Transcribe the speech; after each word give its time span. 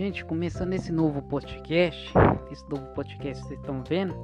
Gente, 0.00 0.24
começando 0.24 0.72
esse 0.72 0.90
novo 0.90 1.20
podcast, 1.20 2.10
esse 2.50 2.66
novo 2.70 2.86
podcast 2.94 3.42
que 3.42 3.48
vocês 3.48 3.60
estão 3.60 3.84
vendo, 3.86 4.14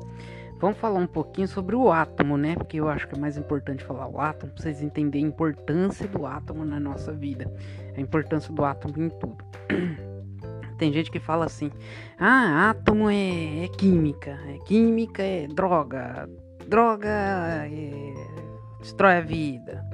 vamos 0.59 0.79
falar 0.79 0.99
um 0.99 1.07
pouquinho 1.07 1.47
sobre 1.47 1.77
o 1.77 1.93
átomo, 1.93 2.39
né? 2.39 2.55
Porque 2.55 2.81
eu 2.81 2.89
acho 2.89 3.07
que 3.07 3.15
é 3.15 3.19
mais 3.19 3.37
importante 3.37 3.85
falar 3.85 4.09
o 4.09 4.19
átomo 4.19 4.55
para 4.55 4.63
vocês 4.63 4.81
entenderem 4.81 5.27
a 5.27 5.29
importância 5.29 6.09
do 6.09 6.25
átomo 6.25 6.65
na 6.65 6.81
nossa 6.81 7.13
vida, 7.13 7.55
a 7.95 8.01
importância 8.01 8.51
do 8.55 8.65
átomo 8.65 8.95
em 9.03 9.11
tudo. 9.11 9.37
Tem 10.79 10.91
gente 10.91 11.11
que 11.11 11.21
fala 11.21 11.45
assim: 11.45 11.71
ah, 12.19 12.71
átomo 12.71 13.11
é, 13.11 13.65
é 13.67 13.69
química, 13.69 14.41
é 14.47 14.57
química 14.65 15.23
é 15.23 15.47
droga, 15.47 16.27
droga 16.67 17.07
é, 17.07 18.15
destrói 18.81 19.17
a 19.17 19.21
vida. 19.21 19.85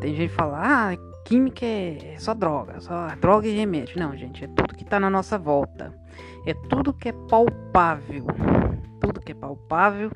Tem 0.00 0.14
gente 0.14 0.30
que 0.30 0.34
fala: 0.34 0.60
ah, 0.62 1.09
química 1.24 1.64
é 1.64 2.16
só 2.18 2.34
droga, 2.34 2.80
só 2.80 3.08
droga 3.16 3.46
e 3.46 3.56
remédio. 3.56 3.98
Não, 3.98 4.16
gente, 4.16 4.44
é 4.44 4.48
tudo 4.48 4.74
que 4.74 4.82
está 4.82 4.98
na 4.98 5.10
nossa 5.10 5.38
volta. 5.38 5.94
É 6.46 6.54
tudo 6.68 6.92
que 6.92 7.08
é 7.08 7.12
palpável. 7.12 8.26
Tudo 9.00 9.20
que 9.20 9.32
é 9.32 9.34
palpável, 9.34 10.10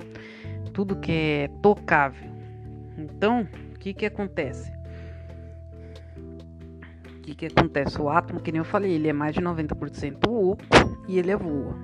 tudo 0.72 0.96
que 0.96 1.12
é 1.12 1.48
tocável. 1.62 2.30
Então, 2.98 3.48
o 3.74 3.78
que 3.78 3.94
que 3.94 4.06
acontece? 4.06 4.72
O 7.06 7.20
que 7.22 7.34
que 7.34 7.46
acontece? 7.46 8.00
O 8.00 8.10
átomo, 8.10 8.40
que 8.40 8.52
nem 8.52 8.58
eu 8.58 8.64
falei, 8.64 8.92
ele 8.92 9.08
é 9.08 9.12
mais 9.12 9.34
de 9.34 9.40
90% 9.40 10.28
oco 10.28 10.62
e 11.08 11.18
ele 11.18 11.30
é 11.30 11.36
voa. 11.36 11.74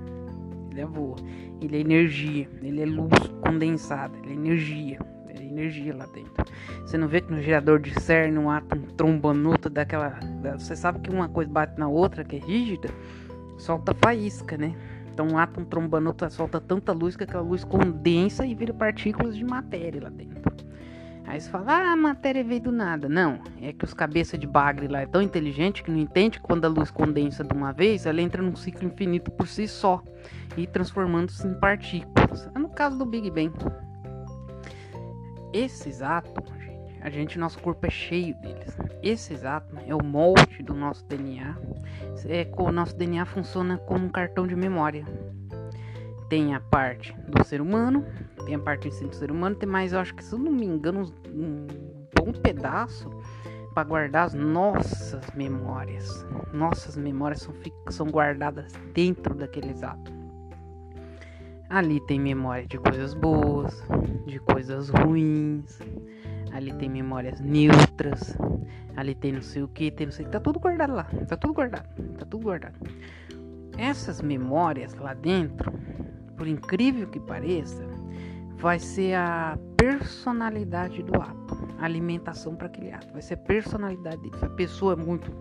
Ele 0.71 0.81
é 0.81 0.87
voa. 0.87 1.17
Ele 1.61 1.77
é 1.77 1.81
energia, 1.81 2.49
ele 2.63 2.83
é 2.83 2.87
luz 2.87 3.11
condensada, 3.43 4.17
ele 4.19 4.31
é 4.31 4.35
energia 4.35 4.99
energia 5.39 5.95
lá 5.95 6.07
dentro. 6.07 6.45
Você 6.85 6.97
não 6.99 7.09
vê 7.09 7.21
que 7.21 7.33
no 7.33 7.41
gerador 7.41 7.79
de 7.79 7.99
CERN 8.01 8.39
um 8.39 8.51
átomo 8.51 8.87
trombando 8.93 9.49
outro 9.49 9.71
daquela. 9.71 10.19
Você 10.59 10.75
sabe 10.75 11.01
que 11.01 11.11
uma 11.11 11.29
coisa 11.29 11.51
bate 11.51 11.79
na 11.79 11.89
outra, 11.89 12.25
que 12.25 12.37
é 12.37 12.39
rígida, 12.39 12.89
solta 13.59 13.95
faísca, 13.95 14.57
né? 14.57 14.75
Então 15.13 15.27
um 15.29 15.39
átomo 15.39 15.67
trombando 15.67 16.09
outro 16.09 16.31
solta 16.31 16.61
tanta 16.61 16.93
luz 16.93 17.17
que 17.17 17.25
aquela 17.25 17.43
luz 17.43 17.65
condensa 17.65 18.47
e 18.47 18.55
vira 18.55 18.73
partículas 18.73 19.37
de 19.37 19.45
matéria 19.45 20.03
lá 20.03 20.09
dentro. 20.09 20.51
Aí 21.31 21.41
você 21.41 21.49
fala, 21.49 21.73
ah, 21.73 21.93
a 21.93 21.97
matéria 21.97 22.43
veio 22.43 22.61
do 22.61 22.73
nada. 22.73 23.09
Não, 23.09 23.39
é 23.63 23.73
que 23.73 23.85
os 23.85 23.95
cabeças 23.95 24.39
de 24.39 24.49
bagre 24.49 24.89
lá 24.89 25.03
é 25.03 25.07
tão 25.07 25.23
inteligente 25.23 25.81
que 25.81 25.91
não 25.91 25.99
entende 25.99 26.41
que 26.41 26.45
quando 26.45 26.65
a 26.65 26.69
luz 26.69 26.91
condensa 26.91 27.45
de 27.45 27.55
uma 27.55 27.73
vez, 27.73 28.05
ela 28.05 28.21
entra 28.21 28.43
num 28.43 28.57
ciclo 28.57 28.89
infinito 28.89 29.31
por 29.31 29.47
si 29.47 29.69
só 29.69 30.03
e 30.57 30.67
transformando-se 30.67 31.47
em 31.47 31.55
partículas. 31.55 32.51
É 32.53 32.59
no 32.59 32.69
caso 32.69 32.99
do 32.99 33.07
Big 33.07 33.31
Bang. 33.31 33.53
Esses 35.53 36.01
átomos, 36.01 36.51
gente, 36.61 37.01
a 37.03 37.11
gente, 37.11 37.39
nosso 37.39 37.59
corpo 37.59 37.87
é 37.87 37.91
cheio 37.91 38.35
deles. 38.41 38.77
Esses 39.03 39.45
átomos 39.45 39.83
é 39.87 39.95
o 39.95 40.05
molde 40.05 40.63
do 40.63 40.75
nosso 40.75 41.05
DNA. 41.07 41.57
É, 42.27 42.49
o 42.57 42.71
nosso 42.71 42.97
DNA 42.97 43.25
funciona 43.25 43.79
como 43.79 44.07
um 44.07 44.11
cartão 44.11 44.47
de 44.47 44.55
memória. 44.55 45.05
Tem 46.29 46.55
a 46.55 46.61
parte 46.61 47.13
do 47.27 47.43
ser 47.45 47.61
humano, 47.61 48.07
tem 48.47 48.55
a 48.55 48.59
parte 48.59 48.89
do 48.89 49.15
ser 49.15 49.33
humano, 49.33 49.57
tem 49.57 49.69
mais, 49.69 49.93
eu 49.93 49.99
acho 49.99 50.15
que 50.15 50.23
se 50.23 50.33
eu 50.33 50.39
não 50.39 50.53
me 50.53 50.65
engano, 50.65 51.13
um 51.29 51.67
bom 52.15 52.33
pedaço 52.33 53.11
para 53.75 53.83
guardar 53.83 54.27
as 54.27 54.35
nossas 54.35 55.29
memórias. 55.35 56.25
Nossas 56.53 56.97
memórias 56.97 57.41
são, 57.41 57.55
são 57.89 58.07
guardadas 58.07 58.73
dentro 58.95 59.35
daqueles 59.35 59.83
átomos. 59.83 60.20
Ali 61.71 62.01
tem 62.01 62.19
memória 62.19 62.67
de 62.67 62.77
coisas 62.79 63.15
boas, 63.15 63.81
de 64.27 64.41
coisas 64.41 64.89
ruins. 64.89 65.79
Ali 66.53 66.73
tem 66.75 66.89
memórias 66.89 67.41
neutras. 67.41 68.37
Ali 68.97 69.15
tem 69.15 69.33
não 69.33 69.41
sei 69.41 69.63
o 69.63 69.69
que, 69.69 69.89
tem 69.89 70.09
não 70.09 70.13
sei 70.13 70.25
o 70.25 70.29
que. 70.29 70.33
Tá 70.33 70.41
tudo 70.41 70.59
guardado 70.59 70.93
lá. 70.93 71.05
Tá 71.29 71.37
tudo 71.37 71.55
guardado. 71.55 71.89
Tá 72.19 72.27
tudo 72.27 72.43
guardado. 72.43 72.75
Essas 73.79 74.21
memórias 74.21 74.95
lá 74.97 75.15
dentro, 75.15 75.73
por 76.37 76.49
incrível 76.49 77.07
que 77.07 77.21
pareça, 77.21 77.87
vai 78.57 78.81
ser 78.81 79.15
a 79.15 79.57
personalidade 79.77 81.05
do 81.05 81.15
ato 81.23 81.60
alimentação 81.81 82.55
para 82.55 82.67
aquele 82.67 82.93
ato, 82.93 83.13
vai 83.13 83.23
ser 83.23 83.35
a 83.35 83.39
personalidade 83.39 84.19
dele. 84.19 84.37
Se 84.39 84.45
a 84.45 84.51
pessoa 84.51 84.93
é 84.93 84.97
muito, 84.97 85.33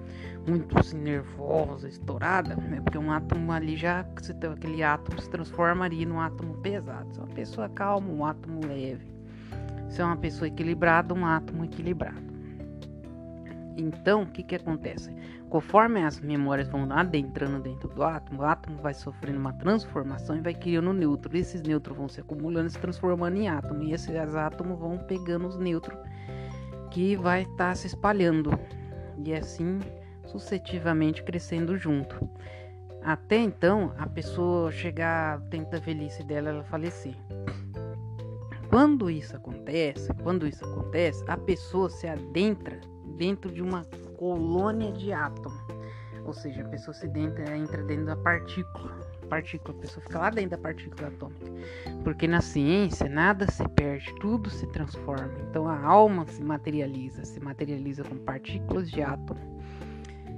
muito 0.48 0.78
assim, 0.80 0.98
nervosa, 0.98 1.88
estourada, 1.88 2.58
é 2.72 2.82
porque 2.82 2.98
um 2.98 3.12
átomo 3.12 3.52
ali 3.52 3.76
já, 3.76 4.06
aquele 4.52 4.84
átomo 4.84 5.22
se 5.22 5.30
transformaria 5.30 6.06
num 6.06 6.20
átomo 6.20 6.56
pesado. 6.58 7.14
Se 7.14 7.20
é 7.20 7.24
uma 7.24 7.34
pessoa 7.34 7.70
calma, 7.70 8.10
um 8.10 8.26
átomo 8.26 8.62
leve. 8.66 9.08
Se 9.90 10.02
é 10.02 10.06
uma 10.06 10.18
pessoa 10.18 10.48
equilibrada, 10.48 11.14
um 11.14 11.26
átomo 11.26 11.66
equilibrado. 11.66 12.30
Então, 13.76 14.24
o 14.24 14.28
que, 14.28 14.44
que 14.44 14.56
acontece? 14.56 15.14
Conforme 15.50 16.04
as 16.04 16.20
memórias 16.20 16.68
vão 16.68 16.88
adentrando 16.92 17.60
dentro 17.60 17.90
do 17.90 18.04
átomo, 18.04 18.42
o 18.42 18.46
átomo 18.46 18.78
vai 18.78 18.94
sofrendo 18.94 19.40
uma 19.40 19.54
transformação 19.54 20.38
e 20.38 20.42
vai 20.42 20.54
criando 20.54 20.94
nêutrons. 20.94 21.34
Esses 21.34 21.64
nêutrons 21.64 21.98
vão 21.98 22.08
se 22.08 22.22
acumulando 22.22 22.68
e 22.68 22.70
se 22.70 22.78
transformando 22.78 23.36
em 23.36 23.50
átomo. 23.50 23.82
E 23.82 23.92
esses 23.92 24.16
átomos 24.36 24.78
vão 24.78 25.00
pegando 25.00 25.48
os 25.48 25.58
nêutrons 25.58 26.00
que 26.92 27.16
vai 27.16 27.44
estar 27.44 27.70
tá 27.70 27.76
se 27.76 27.88
espalhando 27.88 28.52
e 29.18 29.34
assim 29.34 29.80
sucessivamente 30.26 31.24
crescendo 31.24 31.76
junto. 31.78 32.30
Até 33.02 33.38
então 33.38 33.94
a 33.98 34.08
pessoa 34.08 34.72
chegar 34.72 35.36
ao 35.36 35.42
tempo 35.50 35.72
da 35.72 35.80
velhice 35.80 36.24
dela 36.24 36.50
ela 36.50 36.64
falecer. 36.64 37.16
Quando 38.70 39.10
isso 39.10 39.36
acontece, 39.36 40.14
quando 40.22 40.46
isso 40.46 40.64
acontece, 40.64 41.24
a 41.28 41.36
pessoa 41.36 41.90
se 41.90 42.08
adentra 42.08 42.80
dentro 43.18 43.52
de 43.52 43.64
uma 43.64 43.84
colônia 44.20 44.92
de 44.92 45.14
átomo. 45.14 45.58
Ou 46.26 46.34
seja, 46.34 46.62
a 46.62 46.68
pessoa 46.68 46.94
se 46.94 47.08
entra, 47.08 47.56
entra 47.56 47.82
dentro 47.84 48.06
da 48.06 48.18
partícula 48.18 49.10
partícula, 49.30 49.78
a 49.78 49.82
pessoa 49.82 50.04
fica 50.04 50.18
lá 50.18 50.30
dentro 50.32 50.52
da 50.52 50.58
partícula 50.58 51.08
atômica. 51.08 51.46
Porque 52.04 52.28
na 52.28 52.42
ciência 52.42 53.08
nada 53.08 53.46
se 53.50 53.64
perde, 53.70 54.12
tudo 54.20 54.50
se 54.50 54.66
transforma. 54.68 55.32
Então 55.48 55.68
a 55.68 55.80
alma 55.80 56.26
se 56.26 56.44
materializa, 56.44 57.24
se 57.24 57.40
materializa 57.40 58.04
com 58.04 58.18
partículas 58.18 58.90
de 58.90 59.04
átomo. 59.04 59.40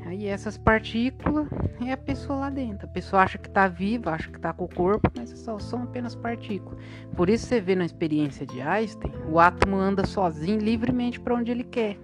Aí 0.06 0.28
essas 0.28 0.58
partículas 0.58 1.48
é 1.86 1.94
a 1.94 1.98
pessoa 1.98 2.40
lá 2.40 2.50
dentro. 2.50 2.86
A 2.86 2.92
pessoa 2.92 3.22
acha 3.22 3.38
que 3.38 3.48
está 3.48 3.70
viva, 3.70 4.12
acha 4.12 4.30
que 4.30 4.36
está 4.36 4.52
com 4.52 4.66
o 4.66 4.76
corpo, 4.76 5.10
mas 5.16 5.30
só 5.40 5.58
são 5.58 5.84
apenas 5.84 6.14
partículas. 6.14 6.78
Por 7.16 7.30
isso 7.30 7.46
você 7.46 7.62
vê 7.62 7.76
na 7.76 7.86
experiência 7.86 8.46
de 8.46 8.60
Einstein, 8.62 9.14
o 9.32 9.40
átomo 9.40 9.78
anda 9.78 10.06
sozinho 10.06 10.60
livremente 10.60 11.18
para 11.18 11.36
onde 11.36 11.50
ele 11.50 11.64
quer. 11.64 11.98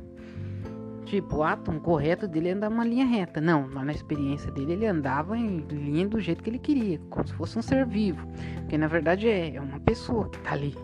Tipo, 1.08 1.38
o 1.38 1.44
átomo 1.44 1.80
correto 1.80 2.28
dele 2.28 2.50
é 2.50 2.52
andar 2.52 2.70
uma 2.70 2.84
linha 2.84 3.06
reta. 3.06 3.40
Não, 3.40 3.66
na 3.70 3.94
experiência 3.94 4.52
dele 4.52 4.74
ele 4.74 4.86
andava 4.86 5.38
em 5.38 5.60
linha 5.60 6.06
do 6.06 6.20
jeito 6.20 6.44
que 6.44 6.50
ele 6.50 6.60
queria, 6.60 7.00
como 7.10 7.26
se 7.26 7.34
fosse 7.34 7.58
um 7.58 7.62
ser 7.62 7.86
vivo. 7.86 8.28
Porque 8.56 8.78
na 8.78 8.88
verdade 8.88 9.30
é, 9.30 9.56
é 9.56 9.62
uma 9.62 9.80
pessoa 9.80 10.30
que 10.30 10.38
tá 10.40 10.52
ali. 10.52 10.76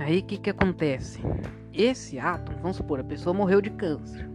Aí 0.00 0.18
o 0.18 0.22
que 0.24 0.36
que 0.36 0.50
acontece? 0.50 1.20
Esse 1.72 2.18
átomo, 2.18 2.58
vamos 2.60 2.76
supor, 2.76 2.98
a 2.98 3.04
pessoa 3.04 3.32
morreu 3.32 3.60
de 3.60 3.70
câncer. 3.70 4.28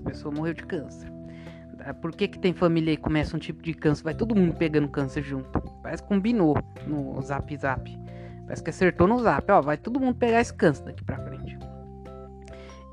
A 0.00 0.08
pessoa 0.08 0.34
morreu 0.34 0.54
de 0.54 0.64
câncer. 0.64 1.08
Por 2.02 2.10
que, 2.10 2.26
que 2.26 2.40
tem 2.40 2.52
família 2.52 2.96
que 2.96 3.02
começa 3.02 3.36
um 3.36 3.38
tipo 3.38 3.62
de 3.62 3.72
câncer? 3.72 4.02
Vai 4.02 4.14
todo 4.14 4.34
mundo 4.34 4.54
pegando 4.56 4.88
câncer 4.88 5.22
junto. 5.22 5.60
Parece 5.80 6.02
que 6.02 6.08
combinou 6.08 6.56
no 6.88 7.22
zap 7.22 7.56
zap. 7.56 7.98
Parece 8.42 8.64
que 8.64 8.70
acertou 8.70 9.06
no 9.06 9.20
zap. 9.20 9.48
Ó, 9.52 9.62
vai 9.62 9.76
todo 9.76 10.00
mundo 10.00 10.16
pegar 10.16 10.40
esse 10.40 10.52
câncer 10.52 10.86
daqui 10.86 11.04
pra 11.04 11.18
frente. 11.18 11.56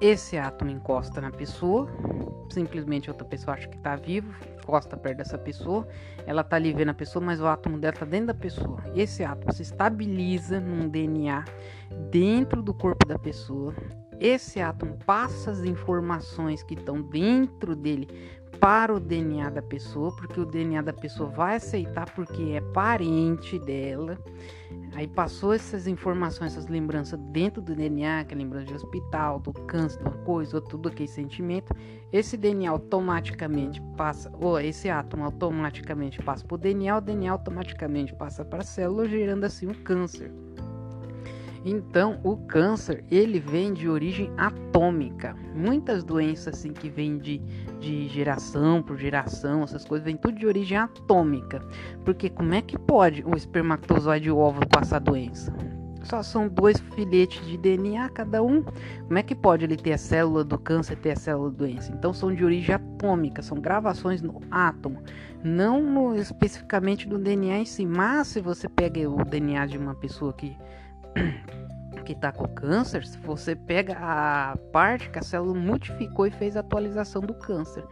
Esse 0.02 0.38
átomo 0.38 0.72
encosta 0.72 1.22
na 1.22 1.32
pessoa, 1.32 1.88
simplesmente 2.50 3.10
outra 3.10 3.26
pessoa 3.26 3.56
acha 3.56 3.68
que 3.68 3.78
está 3.78 3.96
vivo, 3.96 4.34
encosta 4.62 4.98
perto 4.98 5.18
dessa 5.18 5.38
pessoa, 5.38 5.88
ela 6.26 6.42
está 6.42 6.58
ali 6.58 6.74
vendo 6.74 6.90
a 6.90 6.94
pessoa, 6.94 7.24
mas 7.24 7.40
o 7.40 7.48
átomo 7.48 7.78
dela 7.78 7.94
está 7.94 8.06
dentro 8.06 8.28
da 8.28 8.34
pessoa. 8.34 8.84
Esse 8.94 9.24
átomo 9.24 9.54
se 9.54 9.62
estabiliza 9.62 10.60
num 10.60 10.90
DNA 10.90 11.46
dentro 12.12 12.62
do 12.62 12.74
corpo 12.74 13.06
da 13.08 13.18
pessoa. 13.18 13.74
Esse 14.20 14.60
átomo 14.60 14.98
passa 15.06 15.52
as 15.52 15.64
informações 15.64 16.62
que 16.62 16.74
estão 16.74 17.02
dentro 17.02 17.76
dele 17.76 18.08
para 18.60 18.94
o 18.94 19.00
DNA 19.00 19.50
da 19.50 19.62
pessoa, 19.62 20.16
porque 20.16 20.40
o 20.40 20.46
DNA 20.46 20.82
da 20.82 20.94
pessoa 20.94 21.30
vai 21.30 21.56
aceitar 21.56 22.10
porque 22.14 22.54
é 22.54 22.62
parente 22.62 23.60
dela. 23.60 24.18
Aí 24.94 25.08
passou 25.08 25.54
essas 25.54 25.88
informações, 25.88 26.54
essas 26.54 26.68
lembranças 26.68 27.20
dentro 27.32 27.62
do 27.62 27.76
DNA, 27.76 28.24
que 28.26 28.34
é 28.34 28.38
lembrança 28.38 28.66
de 28.66 28.74
hospital, 28.74 29.40
do 29.40 29.52
câncer, 29.52 30.02
uma 30.02 30.12
coisa, 30.24 30.58
ou 30.58 30.62
tudo 30.62 30.90
aquele 30.90 31.10
sentimento. 31.10 31.74
Esse 32.12 32.38
DNA 32.38 32.70
automaticamente 32.70 33.82
passa, 33.98 34.32
ou 34.40 34.60
esse 34.60 34.90
átomo 34.90 35.26
automaticamente 35.26 36.22
passa 36.22 36.46
para 36.46 36.56
o 36.56 36.58
DNA, 36.58 36.98
o 36.98 37.02
DNA 37.02 37.32
automaticamente 37.32 38.16
passa 38.16 38.46
para 38.46 38.60
a 38.60 38.66
célula, 38.66 39.08
gerando 39.08 39.44
assim 39.44 39.68
um 39.68 39.74
câncer. 39.74 40.32
Então, 41.66 42.20
o 42.24 42.38
câncer, 42.38 43.04
ele 43.10 43.40
vem 43.40 43.74
de 43.74 43.90
origem 43.90 44.32
atômica. 44.38 45.36
Muitas 45.56 46.04
doenças 46.04 46.54
assim 46.54 46.72
que 46.72 46.88
vêm 46.88 47.18
de, 47.18 47.40
de 47.80 48.08
geração 48.08 48.84
por 48.84 48.96
geração, 48.98 49.64
essas 49.64 49.84
coisas, 49.84 50.06
vêm 50.06 50.16
tudo 50.16 50.38
de 50.38 50.46
origem 50.46 50.78
atômica. 50.78 51.60
Porque 52.06 52.30
como 52.30 52.54
é 52.54 52.62
que 52.62 52.78
pode 52.78 53.24
o 53.26 53.36
espermatozoide 53.36 54.28
e 54.28 54.32
o 54.32 54.54
passar 54.70 55.00
doença? 55.00 55.52
só 56.06 56.22
são 56.22 56.48
dois 56.48 56.80
filetes 56.94 57.44
de 57.46 57.58
DNA 57.58 58.10
cada 58.10 58.42
um. 58.44 58.64
Como 59.08 59.18
é 59.18 59.24
que 59.24 59.36
pode 59.36 59.66
ele 59.66 59.76
ter 59.76 59.94
a 59.94 59.98
célula 59.98 60.44
do 60.44 60.58
câncer 60.58 60.94
e 60.94 60.98
ter 60.98 61.12
a 61.12 61.16
célula 61.16 61.50
da 61.50 61.58
doença? 61.58 61.92
Então 61.92 62.14
são 62.14 62.34
de 62.34 62.46
origem 62.46 62.76
atômica, 62.76 63.42
são 63.42 63.60
gravações 63.60 64.22
no 64.22 64.40
átomo, 64.52 65.02
não 65.44 65.82
no, 65.82 66.16
especificamente 66.16 67.08
do 67.08 67.18
DNA 67.18 67.60
em 67.60 67.66
si. 67.66 67.86
Mas 67.86 68.28
se 68.28 68.40
você 68.40 68.70
pega 68.70 69.10
o 69.10 69.26
DNA 69.26 69.66
de 69.66 69.78
uma 69.78 69.96
pessoa 69.96 70.32
que 70.32 70.56
que 72.06 72.14
está 72.14 72.32
com 72.32 72.48
câncer, 72.48 73.06
se 73.06 73.18
você 73.18 73.56
pega 73.56 73.98
a 74.00 74.56
parte 74.72 75.10
que 75.10 75.20
a 75.20 75.24
célula 75.24 75.56
modificou 75.56 76.28
e 76.28 76.32
fez 76.32 76.56
a 76.56 76.60
atualização 76.60 77.22
do 77.22 77.34
câncer, 77.34 77.84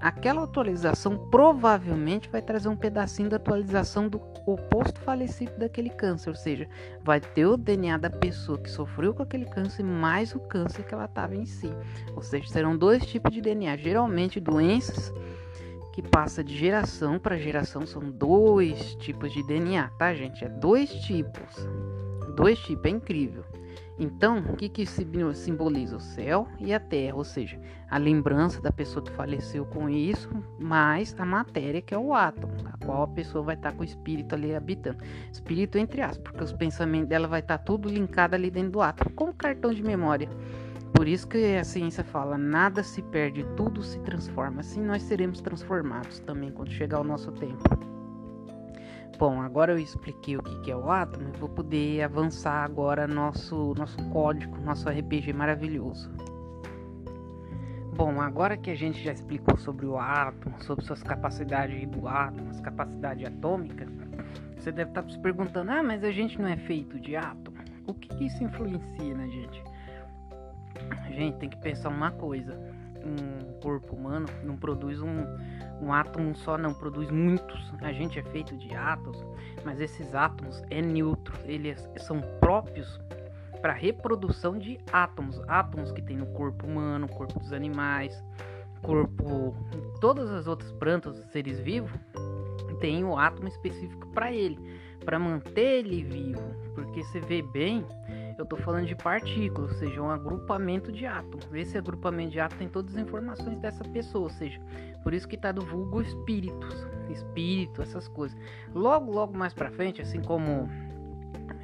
aquela 0.00 0.44
atualização 0.44 1.28
provavelmente 1.30 2.28
vai 2.30 2.40
trazer 2.40 2.68
um 2.68 2.76
pedacinho 2.76 3.28
da 3.28 3.36
atualização 3.36 4.08
do 4.08 4.20
oposto 4.46 4.98
falecido 5.00 5.52
daquele 5.58 5.90
câncer, 5.90 6.30
ou 6.30 6.34
seja, 6.34 6.66
vai 7.04 7.20
ter 7.20 7.46
o 7.46 7.56
DNA 7.56 7.98
da 7.98 8.10
pessoa 8.10 8.58
que 8.58 8.70
sofreu 8.70 9.12
com 9.12 9.22
aquele 9.22 9.44
câncer 9.44 9.84
mais 9.84 10.34
o 10.34 10.40
câncer 10.40 10.84
que 10.84 10.94
ela 10.94 11.04
estava 11.04 11.36
em 11.36 11.44
si. 11.44 11.70
Ou 12.16 12.22
seja, 12.22 12.48
serão 12.48 12.76
dois 12.76 13.04
tipos 13.06 13.32
de 13.32 13.42
DNA, 13.42 13.76
geralmente 13.76 14.40
doenças 14.40 15.12
que 15.92 16.00
passa 16.00 16.42
de 16.42 16.56
geração 16.56 17.18
para 17.18 17.36
geração 17.36 17.84
são 17.84 18.08
dois 18.08 18.94
tipos 18.94 19.32
de 19.32 19.42
DNA, 19.42 19.90
tá, 19.98 20.14
gente? 20.14 20.44
É 20.44 20.48
dois 20.48 20.88
tipos. 20.90 21.68
Dois 22.38 22.56
tipos, 22.60 22.84
é 22.84 22.90
incrível. 22.90 23.44
Então, 23.98 24.38
o 24.38 24.56
que, 24.56 24.68
que 24.68 24.86
simboliza 24.86 25.96
o 25.96 26.00
céu 26.00 26.46
e 26.60 26.72
a 26.72 26.78
terra? 26.78 27.16
Ou 27.16 27.24
seja, 27.24 27.60
a 27.90 27.98
lembrança 27.98 28.62
da 28.62 28.70
pessoa 28.70 29.04
que 29.04 29.10
faleceu 29.10 29.66
com 29.66 29.90
isso, 29.90 30.30
mais 30.56 31.16
a 31.18 31.24
matéria, 31.26 31.82
que 31.82 31.92
é 31.92 31.98
o 31.98 32.14
átomo, 32.14 32.54
a 32.72 32.86
qual 32.86 33.02
a 33.02 33.08
pessoa 33.08 33.42
vai 33.42 33.56
estar 33.56 33.72
com 33.72 33.80
o 33.80 33.84
espírito 33.84 34.36
ali 34.36 34.54
habitando. 34.54 34.98
Espírito 35.32 35.78
entre 35.78 36.00
aspas, 36.00 36.22
porque 36.22 36.44
os 36.44 36.52
pensamentos 36.52 37.08
dela 37.08 37.26
vai 37.26 37.40
estar 37.40 37.58
tudo 37.58 37.88
linkado 37.88 38.36
ali 38.36 38.52
dentro 38.52 38.70
do 38.70 38.80
átomo, 38.80 39.10
como 39.16 39.34
cartão 39.34 39.74
de 39.74 39.82
memória. 39.82 40.28
Por 40.94 41.08
isso 41.08 41.26
que 41.26 41.56
a 41.56 41.64
ciência 41.64 42.04
fala: 42.04 42.38
nada 42.38 42.84
se 42.84 43.02
perde, 43.02 43.44
tudo 43.56 43.82
se 43.82 43.98
transforma. 44.02 44.60
Assim 44.60 44.80
nós 44.80 45.02
seremos 45.02 45.40
transformados 45.40 46.20
também 46.20 46.52
quando 46.52 46.70
chegar 46.70 47.00
o 47.00 47.04
nosso 47.04 47.32
tempo. 47.32 47.97
Bom, 49.18 49.42
agora 49.42 49.72
eu 49.72 49.78
expliquei 49.78 50.36
o 50.36 50.42
que 50.42 50.70
é 50.70 50.76
o 50.76 50.88
átomo, 50.92 51.30
eu 51.30 51.40
vou 51.40 51.48
poder 51.48 52.02
avançar 52.02 52.62
agora 52.62 53.04
nosso, 53.08 53.74
nosso 53.76 53.98
código, 54.10 54.56
nosso 54.60 54.88
RPG 54.88 55.32
maravilhoso. 55.32 56.08
Bom, 57.96 58.20
agora 58.20 58.56
que 58.56 58.70
a 58.70 58.76
gente 58.76 59.02
já 59.02 59.10
explicou 59.10 59.56
sobre 59.56 59.86
o 59.86 59.98
átomo, 59.98 60.62
sobre 60.62 60.84
suas 60.84 61.02
capacidades 61.02 61.84
do 61.88 62.06
átomo, 62.06 62.48
as 62.48 62.60
capacidades 62.60 63.26
atômicas, 63.26 63.88
você 64.56 64.70
deve 64.70 64.90
estar 64.90 65.02
se 65.10 65.18
perguntando: 65.18 65.72
ah, 65.72 65.82
mas 65.82 66.04
a 66.04 66.12
gente 66.12 66.40
não 66.40 66.48
é 66.48 66.56
feito 66.56 67.00
de 67.00 67.16
átomo? 67.16 67.58
O 67.88 67.94
que 67.94 68.24
isso 68.24 68.44
influencia 68.44 69.16
na 69.16 69.26
gente? 69.26 69.64
A 71.04 71.10
gente 71.10 71.38
tem 71.38 71.48
que 71.48 71.56
pensar 71.56 71.88
uma 71.88 72.12
coisa: 72.12 72.56
um 73.08 73.60
corpo 73.60 73.96
humano 73.96 74.26
não 74.44 74.56
produz 74.56 75.00
um, 75.00 75.24
um 75.80 75.92
átomo 75.92 76.34
só 76.36 76.58
não 76.58 76.74
produz 76.74 77.10
muitos. 77.10 77.72
A 77.80 77.92
gente 77.92 78.18
é 78.18 78.22
feito 78.22 78.56
de 78.56 78.74
átomos, 78.74 79.24
mas 79.64 79.80
esses 79.80 80.14
átomos 80.14 80.62
é 80.70 80.80
neutro, 80.82 81.34
eles 81.44 81.88
são 81.98 82.20
próprios 82.40 83.00
para 83.60 83.72
reprodução 83.72 84.56
de 84.58 84.78
átomos, 84.92 85.40
átomos 85.48 85.90
que 85.92 86.02
tem 86.02 86.16
no 86.16 86.26
corpo 86.26 86.66
humano, 86.66 87.08
corpo 87.08 87.38
dos 87.40 87.52
animais, 87.52 88.22
corpo, 88.82 89.54
todas 90.00 90.30
as 90.30 90.46
outras 90.46 90.70
plantas, 90.72 91.16
seres 91.32 91.58
vivos, 91.58 91.90
tem 92.80 93.04
o 93.04 93.18
átomo 93.18 93.48
específico 93.48 94.06
para 94.08 94.32
ele, 94.32 94.58
para 95.04 95.18
manter 95.18 95.84
ele 95.84 96.04
vivo, 96.04 96.54
porque 96.74 97.02
você 97.02 97.20
vê 97.20 97.42
bem 97.42 97.84
eu 98.38 98.44
estou 98.44 98.58
falando 98.60 98.86
de 98.86 98.94
partículas, 98.94 99.72
ou 99.72 99.76
seja, 99.76 100.00
um 100.00 100.08
agrupamento 100.08 100.92
de 100.92 101.04
átomos. 101.04 101.52
Esse 101.52 101.76
agrupamento 101.76 102.30
de 102.30 102.40
átomos 102.40 102.58
tem 102.58 102.68
todas 102.68 102.94
as 102.94 103.02
informações 103.02 103.58
dessa 103.58 103.82
pessoa, 103.84 104.24
ou 104.24 104.30
seja, 104.30 104.60
por 105.02 105.12
isso 105.12 105.26
que 105.26 105.34
está 105.34 105.50
do 105.50 105.60
vulgo 105.60 106.00
espíritos, 106.00 106.86
espírito, 107.10 107.82
essas 107.82 108.06
coisas. 108.06 108.38
Logo, 108.72 109.10
logo 109.10 109.36
mais 109.36 109.52
para 109.52 109.72
frente, 109.72 110.00
assim 110.00 110.22
como 110.22 110.70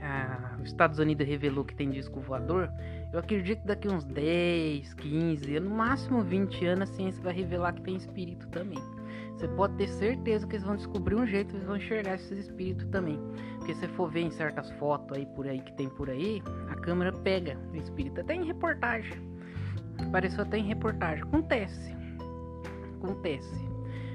ah, 0.03 0.57
os 0.61 0.67
Estados 0.67 0.99
Unidos 0.99 1.25
revelou 1.27 1.65
que 1.65 1.77
tem 1.77 1.91
disco 1.91 2.21
voador, 2.21 2.69
eu 3.13 3.21
acredito 3.21 3.61
que 3.61 3.69
daqui 3.69 3.89
uns 3.89 4.05
10, 4.05 4.95
15, 4.95 5.61
no 5.61 5.71
máximo 5.71 6.23
20 6.23 6.67
anos 6.67 6.91
a 6.91 6.93
ciência 6.93 7.23
vai 7.23 7.33
revelar 7.33 7.73
que 7.73 7.83
tem 7.83 7.95
espírito 7.95 8.49
também. 8.49 8.83
Você 9.37 9.49
pode 9.49 9.75
ter 9.75 9.89
certeza 9.89 10.47
que 10.47 10.55
eles 10.55 10.65
vão 10.65 10.77
descobrir 10.77 11.17
um 11.17 11.27
jeito, 11.27 11.55
eles 11.55 11.67
vão 11.67 11.77
enxergar 11.77 12.15
esses 12.15 12.39
espíritos 12.39 12.87
também. 12.87 13.19
Porque 13.59 13.75
se 13.75 13.89
for 13.89 14.11
ver 14.11 14.21
em 14.21 14.31
certas 14.31 14.71
fotos 14.73 15.17
aí 15.17 15.27
por 15.27 15.47
aí 15.47 15.61
que 15.61 15.73
tem 15.73 15.89
por 15.89 16.09
aí, 16.09 16.43
a 16.71 16.77
câmera 16.77 17.13
pega 17.13 17.59
o 17.73 17.77
espírito. 17.77 18.21
Até 18.21 18.35
em 18.35 18.45
reportagem. 18.45 19.13
Apareceu 19.99 20.43
até 20.43 20.59
em 20.59 20.65
reportagem. 20.65 21.25
Acontece. 21.25 21.95
Acontece. 22.97 23.75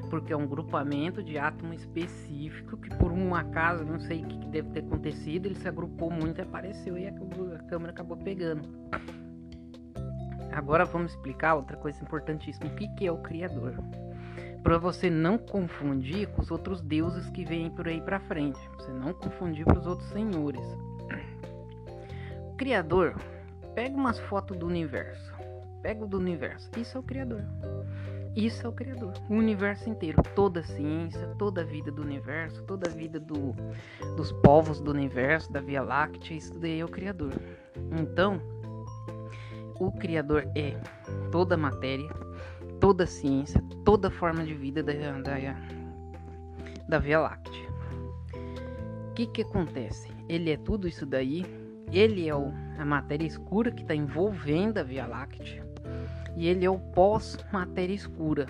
Porque 0.09 0.33
é 0.33 0.37
um 0.37 0.47
grupamento 0.47 1.21
de 1.21 1.37
átomo 1.37 1.73
específico 1.73 2.77
que 2.77 2.89
por 2.95 3.11
um 3.11 3.35
acaso, 3.35 3.83
não 3.83 3.99
sei 3.99 4.23
o 4.23 4.27
que 4.27 4.47
deve 4.47 4.69
ter 4.69 4.79
acontecido, 4.79 5.45
ele 5.45 5.55
se 5.55 5.67
agrupou 5.67 6.09
muito 6.09 6.39
e 6.39 6.41
apareceu 6.41 6.97
e 6.97 7.07
a 7.07 7.13
câmera 7.67 7.91
acabou 7.91 8.17
pegando. 8.17 8.67
Agora 10.51 10.85
vamos 10.85 11.11
explicar 11.11 11.55
outra 11.55 11.77
coisa 11.77 12.01
importantíssima. 12.01 12.71
O 12.71 12.75
que, 12.75 12.87
que 12.95 13.05
é 13.05 13.11
o 13.11 13.17
Criador? 13.17 13.75
Para 14.63 14.77
você 14.77 15.09
não 15.09 15.37
confundir 15.37 16.27
com 16.29 16.41
os 16.41 16.51
outros 16.51 16.81
deuses 16.81 17.29
que 17.29 17.45
vêm 17.45 17.69
por 17.69 17.87
aí 17.87 18.01
para 18.01 18.19
frente, 18.19 18.59
pra 18.69 18.85
você 18.85 18.91
não 18.91 19.13
confundir 19.13 19.65
com 19.65 19.77
os 19.77 19.87
outros 19.87 20.09
senhores. 20.09 20.61
O 22.51 22.55
criador 22.55 23.15
pega 23.73 23.95
umas 23.95 24.19
fotos 24.19 24.57
do 24.57 24.65
universo, 24.65 25.33
pega 25.81 26.03
o 26.03 26.07
do 26.07 26.17
universo, 26.17 26.69
isso 26.77 26.97
é 26.97 26.99
o 26.99 27.03
criador. 27.03 27.43
Isso 28.35 28.65
é 28.65 28.69
o 28.69 28.71
criador, 28.71 29.13
o 29.27 29.33
universo 29.33 29.89
inteiro, 29.89 30.21
toda 30.35 30.59
a 30.59 30.63
ciência, 30.63 31.27
toda 31.39 31.61
a 31.61 31.63
vida 31.63 31.91
do 31.91 32.01
universo, 32.01 32.61
toda 32.63 32.89
a 32.89 32.93
vida 32.93 33.19
do, 33.19 33.55
dos 34.15 34.31
povos 34.31 34.79
do 34.79 34.91
universo, 34.91 35.51
da 35.51 35.59
Via 35.59 35.81
Láctea, 35.81 36.37
isso 36.37 36.57
daí 36.59 36.79
é 36.79 36.85
o 36.85 36.87
criador. 36.87 37.33
Então, 37.99 38.39
o 39.79 39.91
criador 39.91 40.47
é 40.55 40.79
toda 41.31 41.55
a 41.55 41.57
matéria, 41.57 42.07
toda 42.79 43.03
a 43.03 43.07
ciência, 43.07 43.61
toda 43.83 44.07
a 44.07 44.11
forma 44.11 44.43
de 44.43 44.53
vida 44.53 44.81
da, 44.81 44.93
da, 44.93 45.37
da 46.87 46.99
Via 46.99 47.19
Láctea. 47.19 47.69
O 49.09 49.13
que, 49.13 49.27
que 49.27 49.41
acontece? 49.41 50.09
Ele 50.27 50.51
é 50.51 50.57
tudo 50.57 50.87
isso 50.87 51.05
daí, 51.05 51.45
ele 51.91 52.27
é 52.27 52.35
o, 52.35 52.51
a 52.77 52.85
matéria 52.85 53.25
escura 53.25 53.71
que 53.71 53.81
está 53.81 53.93
envolvendo 53.93 54.77
a 54.77 54.83
Via 54.83 55.05
Láctea, 55.05 55.65
e 56.37 56.47
ele 56.47 56.65
é 56.65 56.69
o 56.69 56.79
pós-matéria 56.79 57.93
escura. 57.93 58.45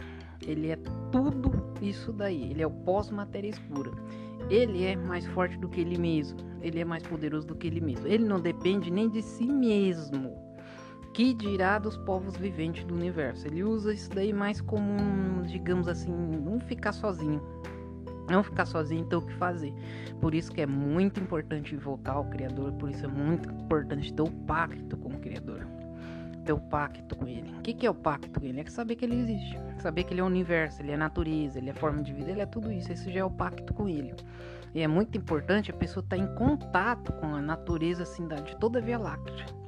Ele 0.46 0.70
é 0.70 0.78
tudo 1.12 1.52
isso 1.82 2.14
daí, 2.14 2.52
ele 2.52 2.62
é 2.62 2.68
o 2.68 2.72
pós-matéria 2.72 3.50
escura. 3.50 3.92
Ele 4.50 4.86
é 4.86 4.96
mais 4.96 5.26
forte 5.28 5.58
do 5.58 5.68
que 5.68 5.82
ele 5.82 5.98
mesmo, 5.98 6.40
ele 6.62 6.80
é 6.80 6.86
mais 6.86 7.04
poderoso 7.04 7.48
do 7.48 7.56
que 7.56 7.68
ele 7.68 7.82
mesmo. 7.82 8.08
Ele 8.08 8.26
não 8.26 8.40
depende 8.40 8.90
nem 8.90 9.10
de 9.10 9.22
si 9.22 9.46
mesmo 9.46 10.49
que 11.14 11.34
dirá 11.34 11.80
dos 11.80 11.98
povos 11.98 12.36
viventes 12.38 12.84
do 12.86 12.94
universo? 12.94 13.48
Ele 13.48 13.64
usa 13.64 13.94
isso 13.94 14.10
daí 14.10 14.34
mais 14.34 14.62
como, 14.62 15.44
digamos 15.46 15.88
assim, 15.88 16.12
não 16.12 16.60
ficar 16.60 16.92
sozinho. 16.92 17.42
Não 18.30 18.44
ficar 18.44 18.66
sozinho, 18.66 19.02
então 19.02 19.20
o 19.20 19.22
que 19.26 19.34
fazer. 19.34 19.74
Por 20.22 20.36
isso 20.36 20.52
que 20.52 20.62
é 20.62 20.66
muito 20.66 21.20
importante 21.20 21.74
invocar 21.74 22.20
o 22.20 22.26
Criador, 22.26 22.72
por 22.74 22.90
isso 22.90 23.06
é 23.06 23.08
muito 23.08 23.50
importante 23.50 24.14
ter 24.14 24.22
o 24.22 24.30
pacto 24.30 24.96
com 24.98 25.10
o 25.10 25.20
Criador. 25.20 25.66
Ter 26.46 26.54
o 26.54 26.60
pacto 26.60 27.16
com 27.16 27.28
ele. 27.28 27.52
O 27.58 27.62
que, 27.62 27.74
que 27.74 27.88
é 27.88 27.90
o 27.90 27.96
pacto 27.96 28.40
com 28.40 28.46
ele? 28.46 28.62
É 28.62 28.66
saber 28.66 28.96
que 28.96 29.06
ele 29.06 29.16
existe. 29.16 29.58
Saber 29.80 30.04
que 30.04 30.14
ele 30.14 30.22
é 30.22 30.24
o 30.24 30.28
universo, 30.28 30.82
ele 30.82 30.92
é 30.92 30.98
natureza, 30.98 31.58
ele 31.58 31.72
é 31.72 31.74
forma 31.74 32.04
de 32.04 32.14
vida, 32.14 32.30
ele 32.30 32.42
é 32.42 32.46
tudo 32.46 32.72
isso. 32.72 32.92
Esse 32.92 33.12
já 33.12 33.22
é 33.22 33.24
o 33.24 33.32
pacto 33.32 33.74
com 33.74 33.90
ele. 33.90 34.14
E 34.76 34.82
é 34.82 34.88
muito 34.88 35.18
importante 35.18 35.72
a 35.72 35.74
pessoa 35.74 36.04
estar 36.04 36.16
tá 36.16 36.22
em 36.22 36.36
contato 36.36 37.12
com 37.14 37.34
a 37.34 37.42
natureza 37.42 38.04
assim, 38.04 38.28
de 38.28 38.56
toda 38.58 38.78
a 38.78 38.82
Via 38.82 39.00
Láctea 39.00 39.60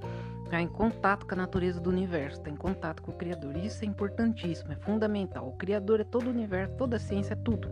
está 0.51 0.59
em 0.59 0.67
contato 0.67 1.25
com 1.25 1.33
a 1.33 1.37
natureza 1.37 1.79
do 1.79 1.89
universo, 1.89 2.39
está 2.39 2.49
em 2.49 2.57
contato 2.57 3.01
com 3.01 3.11
o 3.11 3.15
Criador. 3.15 3.55
Isso 3.55 3.85
é 3.85 3.87
importantíssimo, 3.87 4.73
é 4.73 4.75
fundamental. 4.75 5.47
O 5.47 5.53
Criador 5.53 6.01
é 6.01 6.03
todo 6.03 6.27
o 6.27 6.29
universo, 6.29 6.75
toda 6.75 6.97
a 6.97 6.99
ciência, 6.99 7.33
é 7.33 7.37
tudo. 7.37 7.69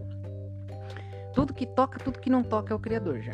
Tudo 1.33 1.53
que 1.53 1.65
toca, 1.65 2.00
tudo 2.00 2.19
que 2.19 2.29
não 2.29 2.41
toca 2.41 2.74
é 2.74 2.75
o 2.75 2.79
Criador 2.79 3.19
já. 3.19 3.33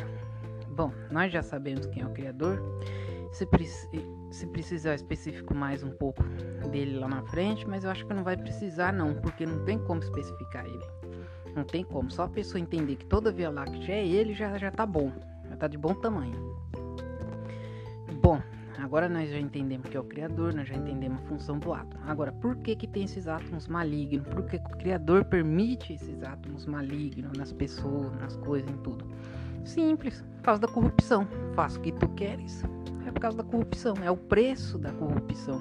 Bom, 0.70 0.90
nós 1.12 1.32
já 1.32 1.42
sabemos 1.42 1.86
quem 1.86 2.02
é 2.02 2.06
o 2.06 2.10
Criador. 2.10 2.60
Se, 3.32 3.48
se 4.32 4.46
precisar 4.48 4.96
específico 4.96 5.54
mais 5.54 5.84
um 5.84 5.90
pouco 5.90 6.24
dele 6.72 6.98
lá 6.98 7.06
na 7.06 7.22
frente, 7.22 7.68
mas 7.68 7.84
eu 7.84 7.90
acho 7.90 8.04
que 8.04 8.12
não 8.12 8.24
vai 8.24 8.36
precisar 8.36 8.92
não, 8.92 9.14
porque 9.14 9.46
não 9.46 9.64
tem 9.64 9.78
como 9.78 10.00
especificar 10.00 10.66
ele. 10.66 10.84
Não 11.54 11.62
tem 11.62 11.84
como, 11.84 12.10
só 12.10 12.24
a 12.24 12.28
pessoa 12.28 12.60
entender 12.60 12.96
que 12.96 13.06
toda 13.06 13.30
Via 13.30 13.48
Láctea 13.48 13.94
é 13.94 14.04
ele 14.04 14.34
já, 14.34 14.58
já 14.58 14.72
tá 14.72 14.84
bom, 14.84 15.12
já 15.48 15.56
tá 15.56 15.68
de 15.68 15.78
bom 15.78 15.94
tamanho. 15.94 16.34
Bom, 18.20 18.42
Agora 18.86 19.08
nós 19.08 19.28
já 19.28 19.40
entendemos 19.40 19.88
que 19.90 19.96
é 19.96 20.00
o 20.00 20.04
Criador, 20.04 20.54
nós 20.54 20.68
já 20.68 20.76
entendemos 20.76 21.18
a 21.18 21.22
função 21.22 21.58
do 21.58 21.74
átomo. 21.74 22.04
Agora, 22.06 22.30
por 22.30 22.54
que 22.58 22.76
que 22.76 22.86
tem 22.86 23.02
esses 23.02 23.26
átomos 23.26 23.66
malignos? 23.66 24.28
Por 24.28 24.44
que 24.44 24.58
o 24.58 24.76
Criador 24.78 25.24
permite 25.24 25.94
esses 25.94 26.22
átomos 26.22 26.66
malignos 26.66 27.36
nas 27.36 27.52
pessoas, 27.52 28.14
nas 28.20 28.36
coisas, 28.36 28.70
em 28.70 28.76
tudo? 28.84 29.04
Simples, 29.64 30.24
por 30.36 30.42
causa 30.42 30.60
da 30.60 30.68
corrupção. 30.68 31.26
Faça 31.56 31.80
o 31.80 31.82
que 31.82 31.90
tu 31.90 32.08
queres. 32.10 32.62
É 33.04 33.10
por 33.10 33.18
causa 33.18 33.36
da 33.36 33.42
corrupção, 33.42 33.94
é 34.04 34.10
o 34.10 34.16
preço 34.16 34.78
da 34.78 34.92
corrupção, 34.92 35.60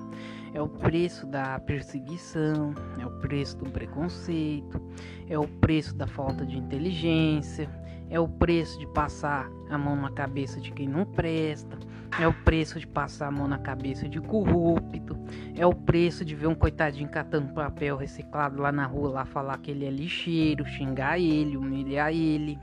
é 0.54 0.62
o 0.62 0.70
preço 0.70 1.26
da 1.26 1.60
perseguição, 1.60 2.76
é 3.00 3.08
o 3.08 3.12
preço 3.22 3.58
do 3.58 3.72
preconceito, 3.72 4.80
é 5.28 5.38
o 5.38 5.48
preço 5.48 5.96
da 5.96 6.06
falta 6.06 6.46
de 6.46 6.58
inteligência, 6.58 7.68
é 8.08 8.20
o 8.20 8.28
preço 8.28 8.78
de 8.80 8.86
passar 8.88 9.50
a 9.70 9.78
mão 9.78 9.96
na 9.96 10.12
cabeça 10.12 10.62
de 10.62 10.72
quem 10.72 10.88
não 10.88 11.06
presta, 11.06 11.78
é 12.20 12.28
o 12.28 12.34
preço 12.34 12.80
de 12.80 12.88
passar 12.88 13.28
a 13.28 13.32
mão 13.32 13.48
na 13.48 13.58
cabeça 13.58 14.08
de 14.08 14.22
corrupto, 14.22 15.18
é 15.56 15.66
o 15.66 15.74
preço 15.74 16.24
de 16.24 16.36
ver 16.36 16.48
um 16.48 16.56
coitadinho 16.56 17.10
catando 17.10 17.54
papel 17.54 17.98
reciclado 17.98 18.62
lá 18.62 18.72
na 18.72 18.86
rua 18.86 19.10
lá 19.10 19.26
falar 19.26 19.58
que 19.58 19.72
ele 19.72 19.86
é 19.86 19.90
lixeiro, 19.90 20.66
xingar 20.66 21.20
ele, 21.20 21.58
humilhar 21.58 22.14
ele. 22.14 22.60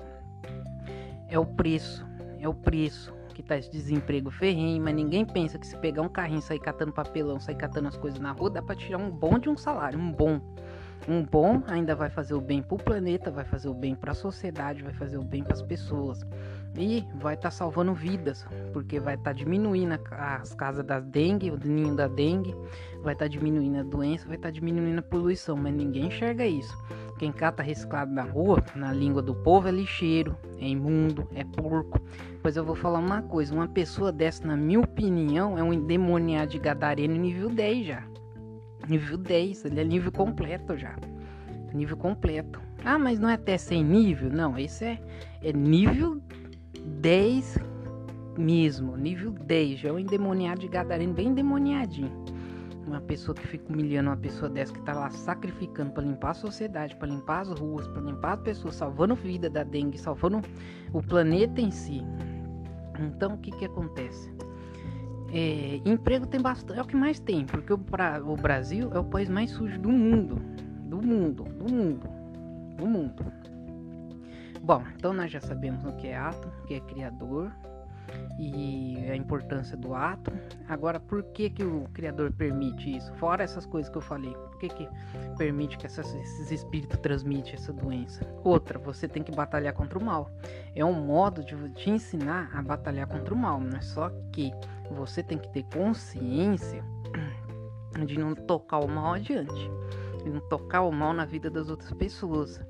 É 1.28 1.38
o 1.38 1.46
preço, 1.46 2.06
é 2.38 2.48
o 2.48 2.54
preço 2.54 3.12
que 3.34 3.42
tá 3.42 3.56
esse 3.56 3.70
desemprego 3.70 4.30
ferrenho, 4.30 4.82
mas 4.82 4.94
ninguém 4.94 5.24
pensa 5.24 5.58
que 5.58 5.66
se 5.66 5.76
pegar 5.78 6.02
um 6.02 6.08
carrinho, 6.08 6.42
sair 6.42 6.60
catando 6.60 6.92
papelão, 6.92 7.40
sair 7.40 7.56
catando 7.56 7.88
as 7.88 7.96
coisas 7.96 8.20
na 8.20 8.32
rua, 8.32 8.50
dá 8.50 8.62
para 8.62 8.76
tirar 8.76 8.98
um 8.98 9.10
bom 9.10 9.38
de 9.38 9.48
um 9.48 9.56
salário, 9.56 9.98
um 9.98 10.12
bom. 10.12 10.40
Um 11.08 11.24
bom 11.24 11.62
ainda 11.66 11.96
vai 11.96 12.08
fazer 12.08 12.34
o 12.34 12.40
bem 12.40 12.62
para 12.62 12.74
o 12.74 12.78
planeta, 12.78 13.30
vai 13.30 13.44
fazer 13.44 13.68
o 13.68 13.74
bem 13.74 13.94
para 13.94 14.12
a 14.12 14.14
sociedade, 14.14 14.82
vai 14.82 14.92
fazer 14.92 15.18
o 15.18 15.24
bem 15.24 15.42
para 15.42 15.54
as 15.54 15.62
pessoas 15.62 16.24
e 16.76 17.04
vai 17.16 17.34
estar 17.34 17.48
tá 17.48 17.50
salvando 17.50 17.94
vidas, 17.94 18.46
porque 18.72 18.98
vai 18.98 19.14
estar 19.14 19.30
tá 19.30 19.32
diminuindo 19.32 19.98
as 20.10 20.54
casas 20.54 20.84
da 20.84 21.00
dengue, 21.00 21.50
o 21.50 21.58
ninho 21.62 21.94
da 21.94 22.08
dengue, 22.08 22.54
vai 23.02 23.12
estar 23.12 23.26
tá 23.26 23.28
diminuindo 23.28 23.78
a 23.78 23.82
doença, 23.82 24.26
vai 24.26 24.36
estar 24.36 24.48
tá 24.48 24.52
diminuindo 24.52 24.98
a 24.98 25.02
poluição, 25.02 25.56
mas 25.56 25.74
ninguém 25.74 26.06
enxerga 26.06 26.46
isso. 26.46 26.76
Quem 27.18 27.30
cata 27.30 27.62
reciclado 27.62 28.12
na 28.12 28.22
rua, 28.22 28.64
na 28.74 28.92
língua 28.92 29.22
do 29.22 29.34
povo, 29.34 29.68
é 29.68 29.70
lixeiro, 29.70 30.36
é 30.58 30.66
imundo, 30.66 31.28
é 31.34 31.44
porco. 31.44 32.00
Pois 32.42 32.56
eu 32.56 32.64
vou 32.64 32.74
falar 32.74 32.98
uma 32.98 33.22
coisa: 33.22 33.54
uma 33.54 33.68
pessoa 33.68 34.10
dessa, 34.10 34.46
na 34.46 34.56
minha 34.56 34.80
opinião, 34.80 35.56
é 35.56 35.62
um 35.62 35.72
endemoniado 35.72 36.50
de 36.50 36.58
gadareno 36.58 37.14
nível 37.14 37.48
10 37.48 37.86
já. 37.86 38.02
Nível 38.88 39.18
10, 39.18 39.66
ele 39.66 39.80
é 39.80 39.84
nível 39.84 40.10
completo 40.10 40.76
já. 40.76 40.96
Nível 41.72 41.96
completo. 41.96 42.60
Ah, 42.84 42.98
mas 42.98 43.20
não 43.20 43.28
é 43.28 43.34
até 43.34 43.56
sem 43.56 43.84
nível? 43.84 44.28
Não, 44.28 44.58
esse 44.58 44.84
é, 44.84 44.98
é 45.42 45.52
nível 45.52 46.20
10 47.00 47.58
mesmo. 48.38 48.96
Nível 48.96 49.32
10. 49.32 49.80
Já 49.80 49.88
é 49.88 49.92
um 49.92 49.98
endemoniado 49.98 50.60
de 50.60 50.68
gadareno 50.68 51.12
bem 51.12 51.28
endemoniadinho. 51.28 52.10
Uma 52.86 53.00
pessoa 53.00 53.34
que 53.34 53.46
fica 53.46 53.72
humilhando 53.72 54.10
uma 54.10 54.16
pessoa 54.16 54.50
dessa 54.50 54.72
que 54.72 54.82
tá 54.82 54.92
lá 54.92 55.08
sacrificando 55.10 55.92
para 55.92 56.02
limpar 56.02 56.30
a 56.30 56.34
sociedade, 56.34 56.96
para 56.96 57.08
limpar 57.08 57.40
as 57.42 57.48
ruas, 57.50 57.86
para 57.86 58.02
limpar 58.02 58.34
as 58.34 58.40
pessoas, 58.40 58.74
salvando 58.74 59.14
vida 59.14 59.48
da 59.48 59.62
dengue, 59.62 59.96
salvando 59.96 60.40
o 60.92 61.00
planeta 61.00 61.60
em 61.60 61.70
si. 61.70 62.02
Então 62.98 63.34
o 63.34 63.38
que 63.38 63.50
que 63.52 63.64
acontece? 63.64 64.30
É, 65.32 65.80
emprego 65.86 66.26
tem 66.26 66.42
bastante, 66.42 66.78
é 66.78 66.82
o 66.82 66.86
que 66.86 66.96
mais 66.96 67.18
tem, 67.18 67.46
porque 67.46 67.72
o, 67.72 67.78
pra, 67.78 68.22
o 68.22 68.36
Brasil 68.36 68.90
é 68.92 68.98
o 68.98 69.04
país 69.04 69.30
mais 69.30 69.50
sujo 69.50 69.80
do 69.80 69.88
mundo. 69.88 70.36
Do 70.84 71.00
mundo, 71.00 71.44
do 71.44 71.72
mundo, 71.72 72.08
do 72.76 72.86
mundo. 72.86 73.24
Bom, 74.62 74.84
então 74.96 75.12
nós 75.12 75.28
já 75.28 75.40
sabemos 75.40 75.84
o 75.84 75.92
que 75.96 76.06
é 76.06 76.16
átomo, 76.16 76.52
o 76.62 76.66
que 76.66 76.74
é 76.74 76.80
criador 76.80 77.50
e 78.38 78.96
a 79.10 79.16
importância 79.16 79.76
do 79.76 79.92
átomo. 79.92 80.38
Agora, 80.68 81.00
por 81.00 81.24
que, 81.24 81.50
que 81.50 81.64
o 81.64 81.88
criador 81.92 82.32
permite 82.32 82.96
isso? 82.96 83.12
Fora 83.14 83.42
essas 83.42 83.66
coisas 83.66 83.90
que 83.90 83.98
eu 83.98 84.02
falei, 84.02 84.32
por 84.32 84.58
que, 84.58 84.68
que 84.68 84.88
permite 85.36 85.76
que 85.76 85.84
essas, 85.84 86.14
esses 86.14 86.52
espíritos 86.52 86.96
transmitem 87.00 87.54
essa 87.54 87.72
doença? 87.72 88.24
Outra, 88.44 88.78
você 88.78 89.08
tem 89.08 89.24
que 89.24 89.34
batalhar 89.34 89.72
contra 89.74 89.98
o 89.98 90.04
mal. 90.04 90.30
É 90.76 90.84
um 90.84 90.92
modo 90.92 91.44
de 91.44 91.56
te 91.70 91.90
ensinar 91.90 92.48
a 92.54 92.62
batalhar 92.62 93.08
contra 93.08 93.34
o 93.34 93.36
mal, 93.36 93.60
não 93.60 93.76
é 93.76 93.82
só 93.82 94.10
que 94.32 94.52
você 94.92 95.24
tem 95.24 95.38
que 95.38 95.48
ter 95.48 95.64
consciência 95.74 96.84
de 98.06 98.16
não 98.16 98.32
tocar 98.34 98.78
o 98.78 98.88
mal 98.88 99.14
adiante, 99.14 99.70
de 100.22 100.30
não 100.30 100.40
tocar 100.48 100.82
o 100.82 100.92
mal 100.92 101.12
na 101.12 101.24
vida 101.24 101.50
das 101.50 101.68
outras 101.68 101.92
pessoas. 101.92 102.60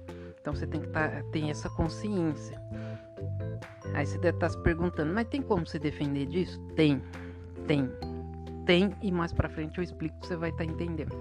Então 0.42 0.56
você 0.56 0.66
tem 0.66 0.80
que 0.80 0.88
tá, 0.88 1.22
ter 1.30 1.48
essa 1.48 1.70
consciência. 1.70 2.60
Aí 3.94 4.04
você 4.04 4.18
deve 4.18 4.36
estar 4.36 4.48
tá 4.48 4.52
se 4.52 4.58
perguntando, 4.60 5.14
mas 5.14 5.28
tem 5.28 5.40
como 5.40 5.64
se 5.64 5.78
defender 5.78 6.26
disso? 6.26 6.60
Tem, 6.74 7.00
tem, 7.68 7.88
tem 8.66 8.92
e 9.00 9.12
mais 9.12 9.32
pra 9.32 9.48
frente 9.48 9.78
eu 9.78 9.84
explico 9.84 10.16
você 10.20 10.34
vai 10.34 10.50
estar 10.50 10.64
tá 10.64 10.70
entendendo. 10.70 11.16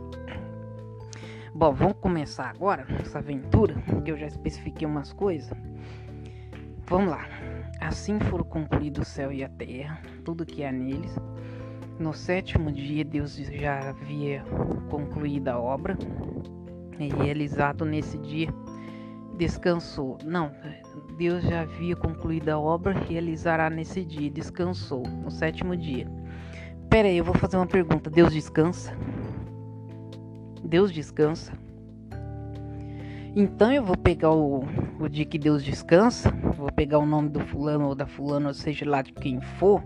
Bom, 1.53 1.71
vamos 1.71 1.97
começar 2.01 2.49
agora 2.49 2.87
essa 2.99 3.19
aventura, 3.19 3.75
que 4.03 4.09
eu 4.09 4.17
já 4.17 4.25
especifiquei 4.25 4.87
umas 4.87 5.13
coisas. 5.13 5.51
Vamos 6.87 7.11
lá. 7.11 7.23
Assim 7.79 8.19
foram 8.21 8.43
concluídos 8.43 9.07
o 9.07 9.11
céu 9.11 9.31
e 9.31 9.43
a 9.43 9.49
terra, 9.49 10.01
tudo 10.25 10.45
que 10.45 10.63
há 10.63 10.71
neles. 10.71 11.15
No 11.99 12.11
sétimo 12.11 12.71
dia, 12.71 13.05
Deus 13.05 13.35
já 13.35 13.89
havia 13.89 14.43
concluído 14.89 15.49
a 15.49 15.59
obra, 15.59 15.95
e 16.99 17.09
realizado 17.09 17.85
nesse 17.85 18.17
dia, 18.17 18.47
descansou. 19.37 20.17
Não, 20.23 20.51
Deus 21.17 21.43
já 21.43 21.61
havia 21.61 21.95
concluído 21.95 22.49
a 22.49 22.59
obra, 22.59 22.93
realizará 22.93 23.69
nesse 23.69 24.03
dia, 24.03 24.29
descansou, 24.29 25.03
no 25.03 25.31
sétimo 25.31 25.75
dia. 25.75 26.07
Pera 26.89 27.07
aí, 27.07 27.17
eu 27.17 27.23
vou 27.23 27.35
fazer 27.35 27.57
uma 27.57 27.67
pergunta: 27.67 28.09
Deus 28.09 28.33
descansa? 28.33 28.95
Deus 30.63 30.91
descansa? 30.91 31.53
Então 33.35 33.71
eu 33.71 33.83
vou 33.83 33.95
pegar 33.95 34.31
o, 34.31 34.65
o 34.99 35.07
dia 35.07 35.25
que 35.25 35.37
Deus 35.37 35.63
descansa, 35.63 36.29
vou 36.57 36.71
pegar 36.71 36.99
o 36.99 37.05
nome 37.05 37.29
do 37.29 37.39
fulano 37.39 37.87
ou 37.87 37.95
da 37.95 38.05
fulana, 38.05 38.49
ou 38.49 38.53
seja 38.53 38.89
lá 38.89 39.01
de 39.01 39.13
quem 39.13 39.39
for, 39.39 39.81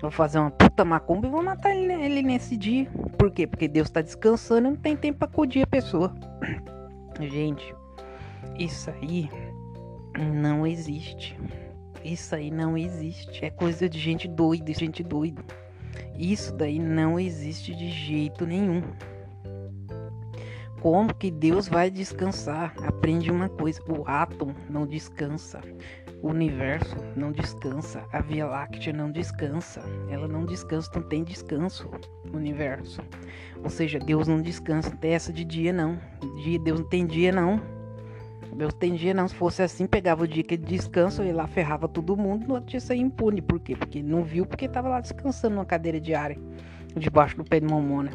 vou 0.00 0.10
fazer 0.10 0.38
uma 0.38 0.52
puta 0.52 0.84
macumba 0.84 1.26
e 1.26 1.30
vou 1.30 1.42
matar 1.42 1.74
ele, 1.74 2.22
nesse 2.22 2.56
dia. 2.56 2.88
Por 3.18 3.32
quê? 3.32 3.44
Porque 3.44 3.66
Deus 3.66 3.88
está 3.88 4.00
descansando 4.00 4.68
e 4.68 4.70
não 4.70 4.76
tem 4.76 4.96
tempo 4.96 5.18
para 5.18 5.28
acudir 5.28 5.62
a 5.62 5.66
pessoa. 5.66 6.14
Gente, 7.20 7.74
isso 8.58 8.90
aí 8.90 9.30
não 10.34 10.66
existe. 10.66 11.38
Isso 12.04 12.34
aí 12.34 12.50
não 12.50 12.76
existe. 12.76 13.44
É 13.44 13.50
coisa 13.50 13.88
de 13.88 13.98
gente 13.98 14.28
doida, 14.28 14.72
gente 14.72 15.02
doida. 15.02 15.42
Isso 16.18 16.52
daí 16.54 16.78
não 16.78 17.18
existe 17.18 17.74
de 17.74 17.90
jeito 17.90 18.46
nenhum. 18.46 18.82
Como 20.80 21.12
que 21.14 21.30
Deus 21.30 21.66
vai 21.68 21.90
descansar? 21.90 22.74
Aprende 22.86 23.30
uma 23.30 23.48
coisa: 23.48 23.82
o 23.88 24.04
átomo 24.06 24.54
não 24.70 24.86
descansa, 24.86 25.60
o 26.22 26.28
universo 26.28 26.96
não 27.16 27.32
descansa, 27.32 28.04
a 28.12 28.20
Via 28.20 28.46
Láctea 28.46 28.92
não 28.92 29.10
descansa, 29.10 29.82
ela 30.08 30.28
não 30.28 30.44
descansa, 30.44 30.90
não 30.94 31.02
tem 31.02 31.24
descanso 31.24 31.90
universo. 32.32 33.02
Ou 33.62 33.70
seja, 33.70 33.98
Deus 33.98 34.28
não 34.28 34.40
descansa, 34.40 34.90
não 34.90 34.96
tem 34.96 35.12
essa 35.12 35.32
de 35.32 35.44
dia 35.44 35.72
não. 35.72 35.98
Deus 36.62 36.80
não 36.80 36.88
tem 36.88 37.06
dia 37.06 37.32
não. 37.32 37.60
Deus 38.56 38.72
tem 38.72 38.94
dia 38.94 39.12
não. 39.12 39.28
Se 39.28 39.34
fosse 39.34 39.62
assim, 39.62 39.86
pegava 39.86 40.24
o 40.24 40.28
dia 40.28 40.42
que 40.42 40.54
ele 40.54 40.64
descansa 40.64 41.24
e 41.24 41.32
lá 41.32 41.46
ferrava 41.46 41.86
todo 41.86 42.16
mundo, 42.16 42.46
no 42.46 42.54
outro 42.54 42.70
dia 42.70 42.80
saía 42.80 43.02
impune. 43.02 43.42
Por 43.42 43.60
quê? 43.60 43.76
Porque 43.76 44.02
não 44.02 44.24
viu 44.24 44.46
porque 44.46 44.64
estava 44.64 44.88
lá 44.88 45.00
descansando 45.00 45.56
numa 45.56 45.64
cadeira 45.64 46.00
diária, 46.00 46.38
debaixo 46.96 47.36
do 47.36 47.44
pé 47.44 47.60
de 47.60 47.66
mamona. 47.66 48.10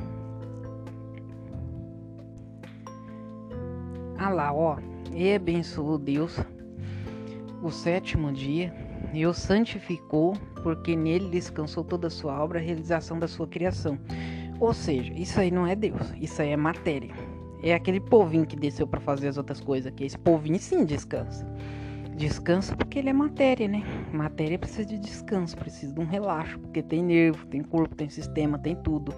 Ah 4.17 4.29
lá, 4.29 4.53
ó. 4.53 4.77
E 5.13 5.33
abençoou 5.33 5.98
Deus 5.98 6.39
o 7.62 7.69
sétimo 7.69 8.31
dia 8.31 8.74
e 9.13 9.25
o 9.25 9.33
santificou, 9.33 10.33
porque 10.63 10.95
nele 10.95 11.29
descansou 11.29 11.83
toda 11.83 12.07
a 12.07 12.10
sua 12.10 12.41
obra, 12.41 12.60
a 12.60 12.62
realização 12.62 13.19
da 13.19 13.27
sua 13.27 13.48
criação. 13.48 13.98
Ou 14.60 14.74
seja, 14.74 15.13
isso 15.13 15.39
aí 15.39 15.51
não 15.51 15.67
é 15.67 15.75
Deus, 15.75 16.13
isso 16.19 16.41
aí 16.41 16.50
é 16.50 16.57
matéria. 16.57 17.12
É 17.63 17.74
aquele 17.74 18.00
povinho 18.00 18.46
que 18.46 18.56
desceu 18.56 18.88
para 18.88 19.00
fazer 19.00 19.27
as 19.27 19.38
outras 19.38 19.60
coisas 19.60 19.91
aqui. 19.91 20.06
Esse 20.06 20.18
povinho 20.18 20.60
sim 20.60 20.84
descansa. 20.84 21.46
Descansa 22.15 22.75
porque 22.75 23.00
ele 23.00 23.10
é 23.10 23.13
matéria, 23.13 23.68
né? 23.68 23.84
Matéria 24.12 24.58
precisa 24.58 24.86
de 24.86 24.98
descanso, 24.98 25.56
precisa 25.56 25.94
de 25.94 26.00
um 26.00 26.06
relaxo, 26.06 26.60
porque 26.60 26.82
tem 26.82 27.03
nervo, 27.03 27.46
tem 27.48 27.62
corpo, 27.62 27.96
tem 27.96 28.10
sistema, 28.10 28.60
tem 28.60 28.75
tudo. 28.75 29.13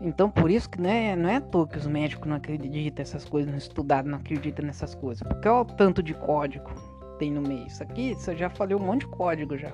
Então 0.00 0.30
por 0.30 0.50
isso 0.50 0.70
que 0.70 0.80
né, 0.80 1.16
não 1.16 1.28
é 1.28 1.36
à 1.36 1.40
toa 1.40 1.66
que 1.66 1.76
os 1.76 1.86
médicos 1.86 2.28
não 2.28 2.36
acreditam 2.36 3.02
nessas 3.02 3.24
coisas, 3.24 3.50
não 3.50 3.58
estudaram, 3.58 4.10
não 4.10 4.18
acreditam 4.18 4.64
nessas 4.64 4.94
coisas. 4.94 5.26
Porque 5.26 5.48
olha 5.48 5.62
o 5.62 5.64
tanto 5.64 6.02
de 6.02 6.14
código 6.14 6.70
tem 7.18 7.32
no 7.32 7.42
meio. 7.42 7.66
Isso 7.66 7.82
aqui, 7.82 8.14
você 8.14 8.36
já 8.36 8.48
falei 8.48 8.76
um 8.76 8.80
monte 8.80 9.00
de 9.00 9.08
código 9.08 9.56
já. 9.56 9.72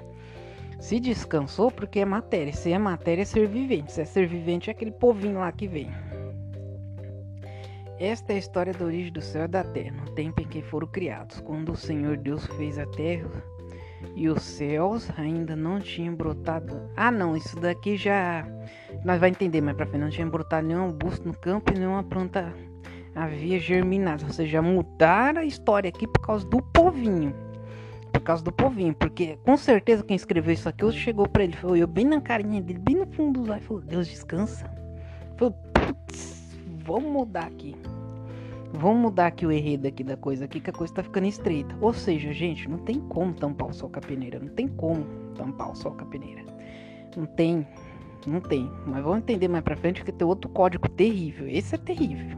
Se 0.81 0.99
descansou 0.99 1.71
porque 1.71 2.01
é 2.01 2.05
matéria. 2.05 2.53
Se 2.53 2.73
é 2.73 2.79
matéria, 2.79 3.23
é 3.23 3.25
ser 3.25 3.47
vivente. 3.47 3.93
Se 3.93 4.01
é 4.01 4.05
ser 4.05 4.27
vivente, 4.27 4.71
é 4.71 4.73
aquele 4.73 4.91
povinho 4.91 5.39
lá 5.39 5.53
que 5.53 5.69
vem. 5.69 5.91
Esta 7.99 8.33
é 8.33 8.37
a 8.37 8.39
história 8.39 8.73
da 8.73 8.85
origem 8.85 9.13
do 9.13 9.21
céu 9.21 9.45
e 9.45 9.49
da 9.49 9.63
terra, 9.63 9.97
no 9.97 10.11
tempo 10.13 10.41
em 10.41 10.49
que 10.49 10.63
foram 10.63 10.87
criados. 10.89 11.41
Quando 11.41 11.73
o 11.73 11.77
Senhor 11.77 12.17
Deus 12.17 12.45
fez 12.57 12.77
a 12.79 12.87
terra 12.87 13.31
e 14.17 14.29
os 14.29 14.43
céus 14.43 15.09
ainda 15.17 15.55
não 15.55 15.81
tinham 15.81 16.15
brotado. 16.15 16.91
Ah, 16.97 17.11
não, 17.11 17.37
isso 17.37 17.59
daqui 17.61 17.97
já 17.97 18.47
nós 19.05 19.21
vai 19.21 19.31
entender 19.31 19.61
mais 19.61 19.77
pra 19.77 19.87
frente. 19.87 20.03
Não 20.03 20.11
tinha 20.11 20.27
brotado 20.27 20.67
nenhum 20.67 20.91
busto 20.91 21.27
no 21.27 21.35
campo 21.35 21.73
e 21.73 21.79
nenhuma 21.79 22.03
planta 22.03 22.53
havia 23.15 23.61
germinado. 23.61 24.25
Ou 24.25 24.33
seja, 24.33 24.61
mudaram 24.61 25.41
a 25.41 25.45
história 25.45 25.89
aqui 25.89 26.07
por 26.07 26.21
causa 26.21 26.45
do 26.49 26.61
povinho. 26.61 27.33
Por 28.13 28.21
causa 28.21 28.43
do 28.43 28.53
povinho, 28.53 28.95
porque 28.95 29.39
com 29.45 29.57
certeza 29.57 30.05
quem 30.05 30.15
escreveu 30.17 30.55
isso 30.55 30.69
aqui 30.69 30.91
chegou 30.93 31.29
para 31.29 31.43
ele, 31.43 31.53
falou, 31.53 31.77
eu 31.77 31.87
bem 31.87 32.05
na 32.05 32.21
carinha 32.21 32.63
dele, 32.63 32.79
bem 32.79 32.95
no 32.95 33.07
fundo 33.07 33.41
dos 33.41 33.51
olhos, 33.51 33.65
falou, 33.65 33.83
Deus 33.83 34.07
descansa. 34.07 34.71
Putz, 35.37 35.59
vamos 36.85 37.11
mudar 37.11 37.47
aqui. 37.47 37.75
Vamos 38.73 39.03
mudar 39.03 39.27
aqui 39.29 39.47
o 39.47 39.53
enredo 39.53 39.87
aqui 39.87 40.03
da 40.03 40.17
coisa 40.17 40.45
aqui, 40.45 40.61
que 40.61 40.71
a 40.71 40.73
coisa 40.73 40.95
tá 40.95 41.03
ficando 41.03 41.27
estreita. 41.27 41.75
Ou 41.81 41.93
seja, 41.93 42.33
gente, 42.33 42.69
não 42.69 42.79
tem 42.79 43.01
como 43.01 43.33
tampar 43.33 43.69
o 43.69 43.73
sol 43.73 43.89
com 43.89 43.99
a 43.99 44.03
peneira. 44.03 44.39
Não 44.39 44.49
tem 44.49 44.69
como 44.69 45.05
tampar 45.37 45.71
o 45.71 45.77
sol 45.77 45.93
com 45.93 46.03
a 46.03 46.07
peneira. 46.07 46.43
Não 47.17 47.25
tem. 47.25 47.67
Não 48.27 48.41
tem. 48.41 48.69
Mas 48.87 49.03
vamos 49.03 49.19
entender 49.19 49.49
mais 49.49 49.63
pra 49.63 49.77
frente 49.77 50.05
que 50.05 50.11
tem 50.11 50.27
outro 50.27 50.51
código 50.51 50.89
terrível. 50.89 51.47
Esse 51.49 51.77
é 51.77 51.79
terrível. 51.79 52.37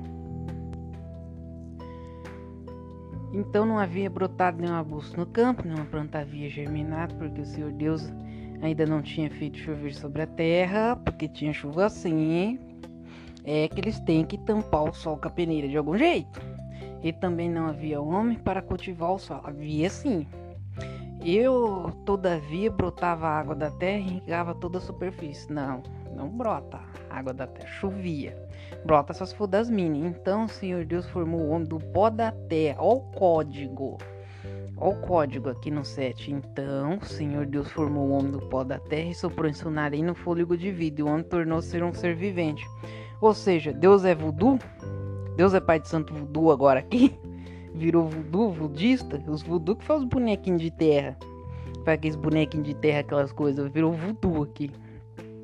Então 3.33 3.67
não 3.67 3.79
havia 3.79 4.09
brotado 4.09 4.61
nenhum 4.61 4.75
arbusto 4.75 5.19
no 5.19 5.27
campo, 5.27 5.63
nenhuma 5.65 5.85
planta 5.87 6.21
havia 6.21 6.49
germinado, 6.49 7.15
porque 7.17 7.41
o 7.41 7.45
Senhor 7.45 7.73
Deus 7.73 8.11
ainda 8.63 8.87
não 8.87 9.03
tinha 9.03 9.31
feito 9.31 9.59
chover 9.59 9.95
sobre 9.95 10.23
a 10.23 10.27
terra, 10.27 10.97
porque 10.97 11.29
tinha 11.29 11.53
chuva 11.53 11.87
assim 11.87 12.59
é 13.47 13.69
que 13.69 13.81
eles 13.81 14.01
têm 14.01 14.25
que 14.25 14.37
tampar 14.37 14.83
o 14.83 14.93
sol 14.93 15.17
com 15.17 15.29
a 15.29 15.31
peneira 15.31 15.69
de 15.69 15.77
algum 15.77 15.97
jeito. 15.97 16.41
E 17.03 17.13
também 17.13 17.49
não 17.49 17.69
havia 17.69 18.01
homem 18.01 18.37
para 18.37 18.61
cultivar 18.61 19.13
o 19.13 19.19
sol. 19.19 19.41
Havia 19.45 19.89
sim. 19.89 20.27
Eu, 21.25 21.93
todavia, 22.05 22.71
brotava 22.71 23.29
água 23.29 23.55
da 23.55 23.71
terra 23.71 23.99
e 23.99 24.07
irrigava 24.07 24.55
toda 24.55 24.79
a 24.79 24.81
superfície. 24.81 25.53
Não, 25.53 25.83
não 26.15 26.29
brota 26.29 26.81
água 27.09 27.33
da 27.33 27.47
terra, 27.47 27.69
chovia. 27.69 28.37
Brota 28.85 29.13
essas 29.13 29.33
for 29.33 29.47
das 29.47 29.71
mini. 29.71 30.01
Então 30.01 30.45
o 30.45 30.49
Senhor 30.49 30.85
Deus 30.85 31.07
formou 31.07 31.41
o 31.41 31.51
homem 31.51 31.69
do 31.69 31.79
pó 31.79 32.11
da 32.11 32.33
terra. 32.33 32.83
Olha 32.83 32.99
o 32.99 33.01
código. 33.13 33.99
Olha 34.77 34.97
o 34.97 35.01
código 35.01 35.49
aqui 35.49 35.71
no 35.71 35.85
7. 35.85 36.33
Então, 36.33 36.99
o 36.99 37.05
Senhor 37.05 37.47
Deus 37.47 37.71
formou 37.71 38.09
o 38.09 38.11
homem 38.11 38.33
do 38.33 38.41
pó 38.41 38.63
da 38.63 38.79
terra 38.79 39.11
e 39.11 39.15
soprou 39.15 39.49
em 39.49 39.55
seu 39.55 39.71
nariz 39.71 40.03
no 40.03 40.15
fôlego 40.15 40.57
de 40.57 40.71
vida. 40.71 41.01
E 41.01 41.05
o 41.05 41.09
homem 41.09 41.25
tornou-se 41.25 41.81
um 41.83 41.95
ser 41.95 42.15
vivente. 42.15 42.65
Ou 43.21 43.33
seja, 43.35 43.73
Deus 43.73 44.05
é 44.05 44.15
voodoo? 44.15 44.59
Deus 45.37 45.55
é 45.55 45.61
pai 45.61 45.81
de 45.81 45.89
santo 45.89 46.15
voodoo 46.15 46.51
agora 46.51 46.81
aqui? 46.81 47.19
Virou 47.75 48.07
voodoo, 48.07 48.51
voodista? 48.51 49.23
Os 49.27 49.43
voodoo 49.43 49.77
que 49.77 49.85
faz 49.85 50.01
os 50.01 50.09
bonequinhos 50.09 50.63
de 50.63 50.71
terra. 50.71 51.17
Faz 51.85 51.99
aqueles 51.99 52.17
bonequinhos 52.17 52.67
de 52.67 52.75
terra, 52.75 53.01
aquelas 53.01 53.33
coisas. 53.33 53.71
Virou 53.71 53.93
voodoo 53.93 54.43
aqui. 54.43 54.71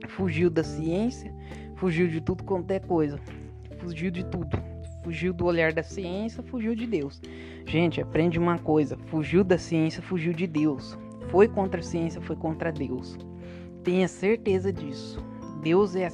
Fugiu 0.09 0.51
da 0.51 0.65
ciência, 0.65 1.35
fugiu 1.77 2.09
de 2.09 2.21
tudo 2.21 2.43
quanto 2.45 2.71
é 2.71 2.81
coisa. 2.81 3.19
Fugiu 3.79 4.11
de 4.11 4.25
tudo. 4.25 4.59
Fugiu 5.03 5.33
do 5.33 5.47
olhar 5.47 5.73
da 5.73 5.83
ciência, 5.83 6.43
fugiu 6.45 6.77
de 6.77 6.87
Deus. 6.87 7.21
Gente, 7.67 8.01
aprende 8.01 8.39
uma 8.39 8.59
coisa: 8.59 8.97
fugiu 9.07 9.43
da 9.43 9.59
ciência, 9.59 10.03
fugiu 10.03 10.33
de 10.33 10.47
Deus. 10.47 10.97
Foi 11.29 11.49
contra 11.49 11.81
a 11.81 11.83
ciência, 11.83 12.21
foi 12.21 12.37
contra 12.37 12.71
Deus. 12.71 13.19
Tenha 13.83 14.07
certeza 14.07 14.73
disso. 14.73 15.19
Deus 15.63 15.97
é 15.97 16.07
a 16.07 16.11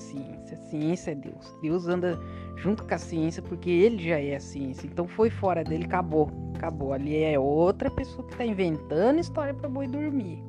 ciência, 0.48 0.54
a 0.54 0.70
ciência 0.70 1.10
é 1.12 1.14
Deus. 1.14 1.54
Deus 1.62 1.88
anda 1.88 2.18
junto 2.56 2.84
com 2.84 2.94
a 2.94 2.98
ciência 2.98 3.42
porque 3.42 3.70
ele 3.70 3.98
já 4.02 4.20
é 4.20 4.36
a 4.36 4.40
ciência. 4.40 4.86
Então 4.86 5.06
foi 5.06 5.30
fora 5.30 5.64
dele, 5.64 5.84
acabou. 5.84 6.30
Acabou. 6.54 6.92
Ali 6.92 7.22
é 7.22 7.38
outra 7.38 7.90
pessoa 7.90 8.26
que 8.26 8.32
está 8.32 8.44
inventando 8.44 9.18
história 9.18 9.54
para 9.54 9.68
boi 9.68 9.86
dormir. 9.86 10.42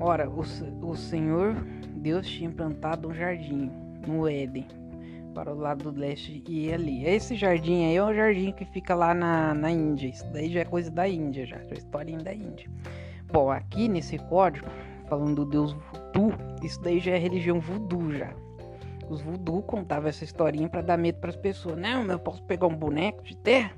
Ora, 0.00 0.28
o, 0.28 0.40
o 0.86 0.96
Senhor 0.96 1.56
Deus 1.96 2.26
tinha 2.26 2.50
plantado 2.50 3.08
um 3.08 3.14
jardim 3.14 3.70
no 4.06 4.28
Éden, 4.28 4.66
para 5.34 5.52
o 5.52 5.58
lado 5.58 5.90
do 5.90 6.00
leste 6.00 6.42
e 6.48 6.72
ali. 6.72 7.04
Esse 7.04 7.34
jardim 7.34 7.86
aí 7.86 7.96
é 7.96 8.02
o 8.02 8.14
jardim 8.14 8.52
que 8.52 8.64
fica 8.64 8.94
lá 8.94 9.12
na, 9.12 9.54
na 9.54 9.70
Índia. 9.70 10.08
Isso 10.08 10.26
daí 10.32 10.50
já 10.50 10.60
é 10.60 10.64
coisa 10.64 10.90
da 10.90 11.08
Índia, 11.08 11.44
já, 11.46 11.58
já 11.58 11.70
é 11.70 11.78
historinha 11.78 12.18
da 12.18 12.32
Índia. 12.32 12.70
Bom, 13.32 13.50
aqui 13.50 13.88
nesse 13.88 14.18
código, 14.18 14.66
falando 15.08 15.44
do 15.44 15.50
Deus 15.50 15.76
voodoo, 16.18 16.34
isso 16.62 16.80
daí 16.80 16.98
já 16.98 17.12
é 17.12 17.18
religião 17.18 17.60
voodoo 17.60 18.12
já. 18.12 18.32
Os 19.08 19.22
voodoo 19.22 19.62
contavam 19.62 20.08
essa 20.08 20.24
historinha 20.24 20.68
para 20.68 20.82
dar 20.82 20.98
medo 20.98 21.18
para 21.18 21.30
as 21.30 21.36
pessoas. 21.36 21.78
Não, 21.78 22.04
eu 22.04 22.18
posso 22.18 22.42
pegar 22.42 22.66
um 22.66 22.74
boneco 22.74 23.22
de 23.22 23.36
terra, 23.36 23.72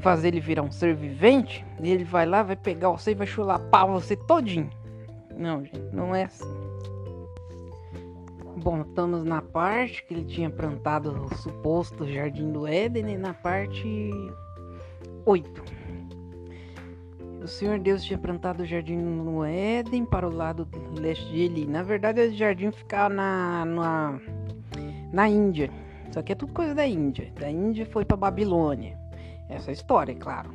fazer 0.00 0.28
ele 0.28 0.40
virar 0.40 0.62
um 0.62 0.70
ser 0.70 0.94
vivente, 0.94 1.64
e 1.80 1.90
ele 1.90 2.04
vai 2.04 2.26
lá, 2.26 2.42
vai 2.42 2.56
pegar 2.56 2.90
você 2.90 3.12
e 3.12 3.14
vai 3.14 3.26
chulapar 3.26 3.86
você 3.86 4.16
todinho. 4.16 4.68
Não, 5.34 5.64
gente, 5.64 5.94
não 5.94 6.14
é 6.14 6.24
assim. 6.24 6.44
Bom, 8.56 8.82
estamos 8.82 9.22
na 9.22 9.40
parte 9.40 10.04
que 10.04 10.14
ele 10.14 10.24
tinha 10.24 10.50
plantado 10.50 11.10
o 11.10 11.34
suposto 11.36 12.06
Jardim 12.06 12.50
do 12.50 12.66
Éden 12.66 13.12
e 13.12 13.16
na 13.16 13.32
parte 13.32 14.10
8. 15.24 15.75
O 17.46 17.48
Senhor 17.48 17.78
Deus 17.78 18.02
tinha 18.02 18.18
plantado 18.18 18.64
o 18.64 18.66
jardim 18.66 18.96
no 18.96 19.44
Éden 19.44 20.04
para 20.04 20.28
o 20.28 20.34
lado 20.34 20.66
leste 20.98 21.24
de 21.30 21.42
Eli. 21.42 21.64
Na 21.64 21.80
verdade, 21.80 22.20
esse 22.20 22.34
jardim 22.34 22.72
ficava 22.72 23.14
na, 23.14 23.64
na, 23.64 24.20
na 25.12 25.28
Índia. 25.28 25.70
Isso 26.10 26.18
aqui 26.18 26.32
é 26.32 26.34
tudo 26.34 26.52
coisa 26.52 26.74
da 26.74 26.84
Índia. 26.84 27.32
Da 27.38 27.48
Índia 27.48 27.86
foi 27.86 28.04
para 28.04 28.16
Babilônia. 28.16 28.98
Essa 29.48 29.70
é 29.70 29.74
história, 29.74 30.10
é 30.10 30.16
claro. 30.16 30.50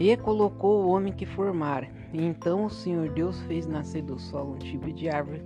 E 0.00 0.16
colocou 0.16 0.82
o 0.82 0.88
homem 0.88 1.12
que 1.12 1.24
formara. 1.24 1.86
Então 2.12 2.64
o 2.64 2.70
Senhor 2.70 3.08
Deus 3.10 3.40
fez 3.42 3.64
nascer 3.68 4.02
do 4.02 4.18
solo 4.18 4.54
um 4.54 4.58
tipo 4.58 4.92
de 4.92 5.08
árvore 5.08 5.40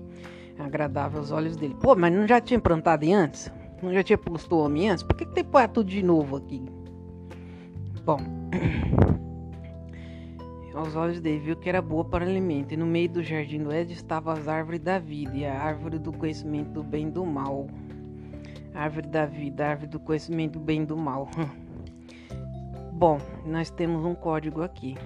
agradável 0.59 1.19
aos 1.19 1.31
olhos 1.31 1.55
dele. 1.55 1.77
Pô, 1.83 1.95
mas 1.95 2.15
não 2.15 2.27
já 2.27 2.41
tinha 2.41 2.59
plantado 2.59 3.05
antes? 3.13 3.53
Não 3.83 3.93
já 3.93 4.03
tinha 4.03 4.17
posto 4.17 4.57
o 4.57 4.65
homem 4.65 4.89
antes? 4.89 5.05
Por 5.05 5.15
que, 5.15 5.27
que 5.27 5.35
tem 5.35 5.45
que 5.45 5.69
tudo 5.69 5.91
de 5.91 6.03
novo 6.03 6.37
aqui? 6.37 6.65
Bom. 8.07 8.17
Aos 10.77 10.95
olhos 10.95 11.23
dele 11.23 11.39
viu 11.39 11.57
que 11.57 11.71
era 11.71 11.81
boa 11.81 12.05
para 12.05 12.23
alimento, 12.23 12.75
e 12.75 12.77
no 12.77 12.85
meio 12.85 13.09
do 13.09 13.23
jardim 13.23 13.63
do 13.63 13.73
Éden 13.73 13.95
estavam 13.95 14.35
as 14.35 14.47
árvores 14.47 14.79
da 14.79 14.99
vida 14.99 15.35
e 15.35 15.43
a 15.47 15.59
árvore 15.59 15.99
do 15.99 16.13
conhecimento 16.13 16.69
do 16.69 16.83
bem 16.83 17.09
e 17.09 17.11
do 17.11 17.25
mal. 17.25 17.67
Árvore 18.75 19.09
da 19.09 19.25
vida, 19.25 19.67
árvore 19.67 19.89
do 19.89 19.99
conhecimento 19.99 20.59
do 20.59 20.61
bem 20.61 20.83
e 20.83 20.85
do 20.85 20.95
mal. 20.95 21.31
Bom, 22.93 23.19
nós 23.47 23.71
temos 23.71 24.05
um 24.05 24.15
código 24.15 24.61
aqui. 24.61 24.99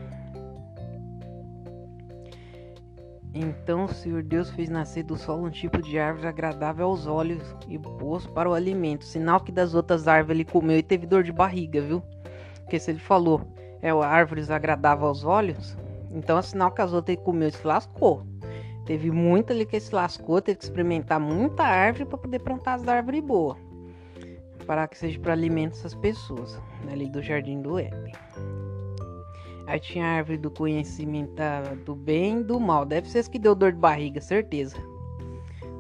Então 3.32 3.84
o 3.84 3.94
Senhor 3.94 4.24
Deus 4.24 4.50
fez 4.50 4.68
nascer 4.68 5.04
do 5.04 5.16
solo 5.16 5.46
um 5.46 5.50
tipo 5.50 5.80
de 5.80 6.00
árvore 6.00 6.26
agradável 6.26 6.86
aos 6.86 7.06
olhos 7.06 7.54
e 7.68 7.78
pôs 7.78 8.26
para 8.26 8.50
o 8.50 8.54
alimento, 8.54 9.04
sinal 9.04 9.38
que 9.38 9.52
das 9.52 9.72
outras 9.72 10.08
árvores 10.08 10.40
ele 10.40 10.50
comeu 10.50 10.78
e 10.78 10.82
teve 10.82 11.06
dor 11.06 11.22
de 11.22 11.30
barriga, 11.30 11.80
viu? 11.80 12.02
Porque 12.64 12.80
se 12.80 12.90
ele 12.90 12.98
falou, 12.98 13.46
é 13.82 13.90
árvores 13.90 14.50
agradáveis 14.50 15.08
aos 15.08 15.24
olhos, 15.24 15.76
então 16.10 16.38
é 16.38 16.42
sinal 16.42 16.70
que 16.70 16.82
as 16.82 16.92
outras 16.92 17.16
comeu 17.18 17.48
e 17.48 17.52
se 17.52 17.66
lascou. 17.66 18.22
Teve 18.84 19.10
muita 19.10 19.52
ali 19.52 19.64
que 19.64 19.78
se 19.78 19.94
lascou, 19.94 20.40
teve 20.42 20.58
que 20.58 20.64
experimentar 20.64 21.20
muita 21.20 21.62
árvore 21.62 22.06
para 22.06 22.18
poder 22.18 22.40
plantar 22.40 22.74
as 22.74 22.88
árvores 22.88 23.22
boas. 23.22 23.56
Para 24.66 24.88
que 24.88 24.98
seja 24.98 25.18
para 25.18 25.32
alimento 25.32 25.72
essas 25.72 25.94
pessoas, 25.94 26.60
né, 26.84 26.92
ali 26.92 27.08
do 27.08 27.22
jardim 27.22 27.60
do 27.60 27.78
Éden. 27.78 28.12
Aí 29.66 29.78
tinha 29.78 30.04
a 30.04 30.08
árvore 30.16 30.38
do 30.38 30.50
conhecimento 30.50 31.32
do 31.84 31.94
bem 31.94 32.40
e 32.40 32.42
do 32.42 32.58
mal. 32.58 32.84
Deve 32.84 33.08
ser 33.08 33.20
as 33.20 33.28
que 33.28 33.38
deu 33.38 33.54
dor 33.54 33.70
de 33.70 33.78
barriga, 33.78 34.20
certeza. 34.20 34.76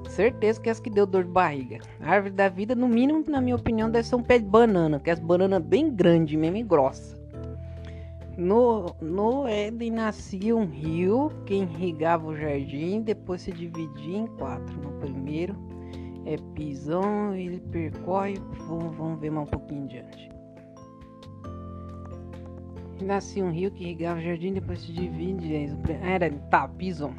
Certeza 0.08 0.60
que 0.60 0.68
é 0.68 0.72
as 0.72 0.78
que 0.78 0.88
deu 0.88 1.06
dor 1.06 1.24
de 1.24 1.30
barriga. 1.30 1.80
A 2.00 2.10
árvore 2.10 2.32
da 2.32 2.48
vida, 2.48 2.74
no 2.76 2.86
mínimo, 2.86 3.24
na 3.26 3.40
minha 3.40 3.56
opinião, 3.56 3.90
deve 3.90 4.06
ser 4.06 4.14
um 4.14 4.22
pé 4.22 4.38
de 4.38 4.44
banana, 4.44 5.00
que 5.00 5.10
é 5.10 5.12
as 5.12 5.18
bananas 5.18 5.62
bem 5.62 5.92
grandes 5.92 6.38
mesmo 6.38 6.56
e 6.56 6.62
grossa. 6.62 7.19
No, 8.40 8.96
no 9.02 9.46
Éden 9.46 9.90
nascia 9.90 10.56
um 10.56 10.64
rio 10.64 11.30
que 11.44 11.56
irrigava 11.56 12.26
o 12.26 12.34
jardim, 12.34 13.02
depois 13.02 13.42
se 13.42 13.52
dividia 13.52 14.16
em 14.16 14.26
quatro. 14.26 14.80
No 14.80 14.92
primeiro 14.92 15.54
é 16.24 16.38
Pisão, 16.54 17.34
ele 17.34 17.60
percorre, 17.70 18.36
vamos, 18.66 18.96
vamos 18.96 19.20
ver 19.20 19.30
mais 19.30 19.46
um 19.46 19.50
pouquinho 19.50 19.86
diante. 19.86 20.30
Nascia 23.02 23.44
um 23.44 23.50
rio 23.50 23.70
que 23.72 23.84
irrigava 23.84 24.20
o 24.20 24.22
jardim, 24.22 24.54
depois 24.54 24.80
se 24.80 24.90
divide. 24.90 25.54
Era 26.02 26.30
tá, 26.50 26.66
Pisão. 26.66 27.12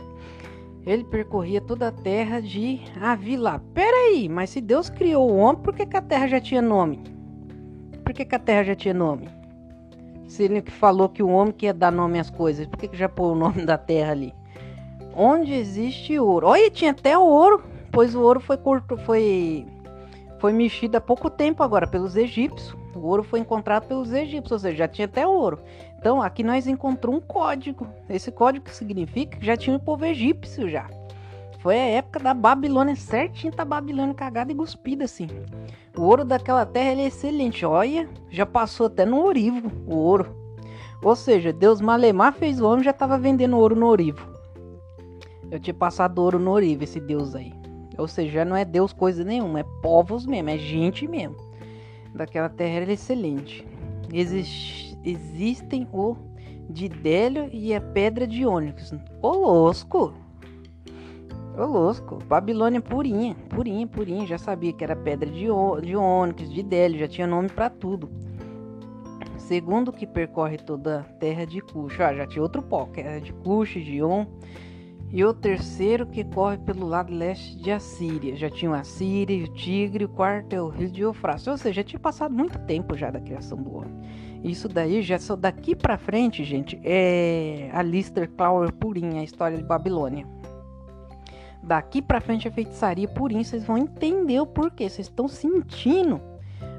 Ele 0.87 1.03
percorria 1.03 1.61
toda 1.61 1.89
a 1.89 1.91
terra 1.91 2.41
de 2.41 2.81
Avila. 2.99 3.63
Peraí, 3.75 4.27
mas 4.27 4.49
se 4.49 4.59
Deus 4.59 4.89
criou 4.89 5.29
o 5.29 5.37
homem, 5.37 5.61
por 5.61 5.75
que, 5.75 5.85
que 5.85 5.97
a 5.97 6.01
terra 6.01 6.27
já 6.27 6.41
tinha 6.41 6.63
nome? 6.63 6.99
Por 8.03 8.11
que, 8.11 8.25
que 8.25 8.33
a 8.35 8.39
terra 8.39 8.63
já 8.63 8.75
tinha 8.75 8.95
nome? 8.95 9.40
Se 10.31 10.43
ele 10.43 10.61
que 10.61 10.71
falou 10.71 11.09
que 11.09 11.21
o 11.21 11.27
homem 11.27 11.51
que 11.51 11.65
ia 11.65 11.73
dar 11.73 11.91
nome 11.91 12.17
às 12.17 12.29
coisas, 12.29 12.65
por 12.65 12.79
que, 12.79 12.87
que 12.87 12.95
já 12.95 13.09
pôs 13.09 13.33
o 13.33 13.35
nome 13.35 13.65
da 13.65 13.77
terra 13.77 14.11
ali? 14.11 14.33
Onde 15.13 15.53
existe 15.53 16.17
ouro? 16.17 16.47
Olha, 16.47 16.71
tinha 16.71 16.91
até 16.91 17.17
ouro, 17.17 17.61
pois 17.91 18.15
o 18.15 18.21
ouro 18.21 18.39
foi 18.39 18.55
curto, 18.55 18.95
foi 18.99 19.67
foi 20.39 20.53
mexido 20.53 20.95
há 20.95 21.01
pouco 21.01 21.29
tempo 21.29 21.61
agora 21.61 21.85
pelos 21.85 22.15
egípcios. 22.15 22.73
O 22.95 23.07
ouro 23.07 23.23
foi 23.23 23.41
encontrado 23.41 23.87
pelos 23.87 24.13
egípcios, 24.13 24.53
ou 24.53 24.59
seja, 24.59 24.77
já 24.77 24.87
tinha 24.87 25.05
até 25.05 25.27
ouro. 25.27 25.59
Então 25.99 26.21
aqui 26.21 26.43
nós 26.43 26.65
encontramos 26.65 27.21
um 27.21 27.25
código. 27.27 27.85
Esse 28.09 28.31
código 28.31 28.69
significa 28.69 29.37
que 29.37 29.45
já 29.45 29.57
tinha 29.57 29.75
o 29.75 29.79
povo 29.81 30.05
egípcio 30.05 30.69
já. 30.69 30.89
Foi 31.61 31.75
a 31.75 31.85
época 31.85 32.19
da 32.19 32.33
Babilônia, 32.33 32.95
certinho 32.95 33.53
da 33.53 33.63
Babilônia 33.63 34.15
cagada 34.15 34.51
e 34.51 34.55
cuspida 34.55 35.05
assim. 35.05 35.27
O 35.95 36.01
ouro 36.01 36.25
daquela 36.25 36.65
terra 36.65 36.99
é 36.99 37.05
excelente. 37.05 37.63
Olha, 37.63 38.09
já 38.31 38.47
passou 38.47 38.87
até 38.87 39.05
no 39.05 39.23
Orivo 39.23 39.71
o 39.85 39.95
ouro. 39.95 40.35
Ou 41.03 41.15
seja, 41.15 41.53
Deus 41.53 41.79
Malemar 41.79 42.33
fez 42.33 42.59
o 42.59 42.67
homem 42.67 42.83
já 42.83 42.89
estava 42.89 43.17
vendendo 43.17 43.57
ouro 43.57 43.75
no 43.75 43.85
Orivo. 43.85 44.27
Eu 45.51 45.59
tinha 45.59 45.73
passado 45.73 46.17
ouro 46.17 46.39
no 46.39 46.49
Orivo, 46.49 46.83
esse 46.83 46.99
Deus 46.99 47.35
aí. 47.35 47.53
Ou 47.95 48.07
seja, 48.07 48.31
já 48.31 48.45
não 48.45 48.55
é 48.55 48.65
Deus 48.65 48.91
coisa 48.91 49.23
nenhuma, 49.23 49.59
é 49.59 49.65
povos 49.83 50.25
mesmo, 50.25 50.49
é 50.49 50.57
gente 50.57 51.07
mesmo. 51.07 51.35
Daquela 52.15 52.49
terra 52.49 52.81
era 52.81 52.91
excelente. 52.91 53.67
Existe, 54.11 54.97
existem 55.03 55.87
o 55.93 56.15
Didélio 56.67 57.49
e 57.53 57.75
a 57.75 57.81
pedra 57.81 58.25
de 58.25 58.45
ônix. 58.47 58.91
Ô! 59.21 59.71
Ô 61.57 61.65
losco! 61.65 62.17
Babilônia 62.27 62.81
purinha, 62.81 63.35
purinha, 63.49 63.85
purinha. 63.85 64.25
Já 64.25 64.37
sabia 64.37 64.71
que 64.71 64.83
era 64.83 64.95
pedra 64.95 65.29
de, 65.29 65.47
de 65.81 65.95
ônix, 65.95 66.49
de 66.49 66.63
Délio, 66.63 66.99
já 66.99 67.07
tinha 67.07 67.27
nome 67.27 67.49
para 67.49 67.69
tudo. 67.69 68.09
Segundo 69.37 69.91
que 69.91 70.07
percorre 70.07 70.57
toda 70.57 71.01
a 71.01 71.03
terra 71.03 71.45
de. 71.45 71.61
Ah, 71.99 72.13
já 72.13 72.25
tinha 72.25 72.41
outro 72.41 72.61
pó, 72.61 72.85
que 72.85 73.01
era 73.01 73.19
de 73.19 73.33
Cush, 73.33 73.73
de 73.83 74.01
On 74.01 74.25
e 75.11 75.25
o 75.25 75.33
terceiro 75.33 76.05
que 76.05 76.23
corre 76.23 76.57
pelo 76.57 76.87
lado 76.87 77.13
leste 77.13 77.57
de 77.57 77.69
Assíria. 77.69 78.33
Já 78.37 78.49
tinha 78.49 78.71
o 78.71 78.73
Assíria, 78.73 79.43
o 79.43 79.53
Tigre, 79.53 80.05
o 80.05 80.09
quarto 80.09 80.53
é 80.53 80.61
o 80.61 80.69
rio 80.69 80.89
de 80.89 81.01
Eufrates. 81.01 81.47
Ou 81.47 81.57
seja, 81.57 81.81
já 81.81 81.83
tinha 81.83 81.99
passado 81.99 82.33
muito 82.33 82.57
tempo 82.59 82.95
já 82.95 83.11
da 83.11 83.19
criação 83.19 83.61
do 83.61 83.75
homem. 83.75 83.91
Isso 84.41 84.69
daí, 84.69 85.01
já 85.01 85.19
só 85.19 85.35
daqui 85.35 85.75
para 85.75 85.97
frente, 85.97 86.43
gente, 86.43 86.79
é 86.83 87.69
a 87.73 87.81
Lister 87.81 88.29
Clower 88.31 88.71
purinha, 88.71 89.19
a 89.19 89.23
história 89.23 89.57
de 89.57 89.63
Babilônia. 89.63 90.25
Daqui 91.63 92.01
para 92.01 92.21
frente 92.21 92.47
é 92.47 92.51
feitiçaria 92.51 93.07
purinha, 93.07 93.43
vocês 93.43 93.63
vão 93.63 93.77
entender 93.77 94.39
o 94.39 94.47
porquê. 94.47 94.89
Vocês 94.89 95.07
estão 95.07 95.27
sentindo 95.27 96.21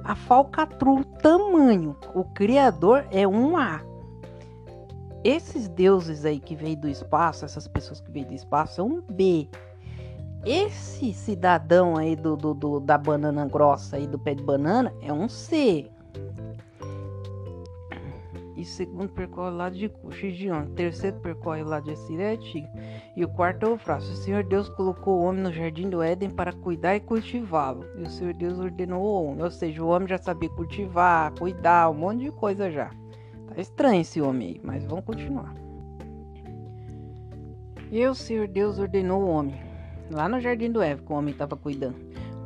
a 0.03 0.15
falcatrua, 0.15 1.01
o 1.01 1.05
tamanho. 1.05 1.97
O 2.15 2.25
criador 2.25 3.07
é 3.11 3.27
um 3.27 3.57
A 3.57 3.81
esses 5.25 5.69
deuses 5.69 6.25
aí 6.25 6.41
que 6.41 6.55
veio 6.55 6.77
do 6.77 6.89
espaço, 6.89 7.45
essas 7.45 7.69
pessoas 7.69 8.01
que 8.01 8.11
veio 8.11 8.27
do 8.27 8.35
espaço, 8.35 8.77
são 8.77 8.89
um 8.89 9.01
B. 9.01 9.49
Esse 10.45 11.13
cidadão 11.15 11.97
aí 11.97 12.17
do, 12.17 12.37
do, 12.37 12.53
do, 12.53 12.81
da 12.81 12.99
banana 12.99 13.47
grossa 13.47 13.97
aí 13.97 14.07
do 14.07 14.19
pé 14.19 14.35
de 14.35 14.43
banana 14.43 14.93
é 15.01 15.13
um 15.13 15.29
C. 15.29 15.89
E 18.63 18.65
segundo 18.65 19.13
percorre 19.13 19.51
o 19.51 19.57
lado 19.57 19.77
de 19.77 19.91
Xigion. 20.13 20.67
Terceiro 20.77 21.19
percorre 21.19 21.63
o 21.63 21.67
lado 21.67 21.83
de 21.83 21.91
Assirete. 21.91 22.65
E 23.17 23.25
o 23.25 23.29
quarto 23.29 23.67
é 23.67 23.69
o 23.69 23.77
Frasco. 23.77 24.13
O 24.13 24.17
Senhor 24.17 24.45
Deus 24.45 24.69
colocou 24.69 25.19
o 25.19 25.25
homem 25.25 25.43
no 25.43 25.53
jardim 25.53 25.91
do 25.91 26.01
Éden 26.01 26.31
para 26.31 26.53
cuidar 26.53 26.95
e 26.95 27.01
cultivá-lo. 27.01 27.85
E 27.97 28.03
o 28.03 28.09
Senhor 28.09 28.33
Deus 28.33 28.61
ordenou 28.61 29.03
o 29.03 29.25
homem. 29.25 29.43
Ou 29.43 29.51
seja, 29.51 29.83
o 29.83 29.89
homem 29.89 30.07
já 30.07 30.17
sabia 30.17 30.49
cultivar, 30.51 31.33
cuidar, 31.37 31.91
um 31.91 31.95
monte 31.95 32.21
de 32.21 32.31
coisa 32.31 32.71
já. 32.71 32.89
Tá 33.49 33.61
estranho 33.61 34.01
esse 34.01 34.23
homem 34.23 34.51
aí, 34.51 34.61
mas 34.63 34.85
vamos 34.85 35.05
continuar. 35.05 35.53
E 37.91 38.07
o 38.07 38.15
Senhor 38.15 38.47
Deus 38.47 38.79
ordenou 38.79 39.25
o 39.25 39.29
homem, 39.29 39.61
lá 40.09 40.29
no 40.29 40.41
jardim 40.41 40.71
do 40.71 40.81
Éden, 40.81 41.05
que 41.05 41.13
o 41.13 41.17
homem 41.17 41.33
estava 41.33 41.57
cuidando. 41.57 41.97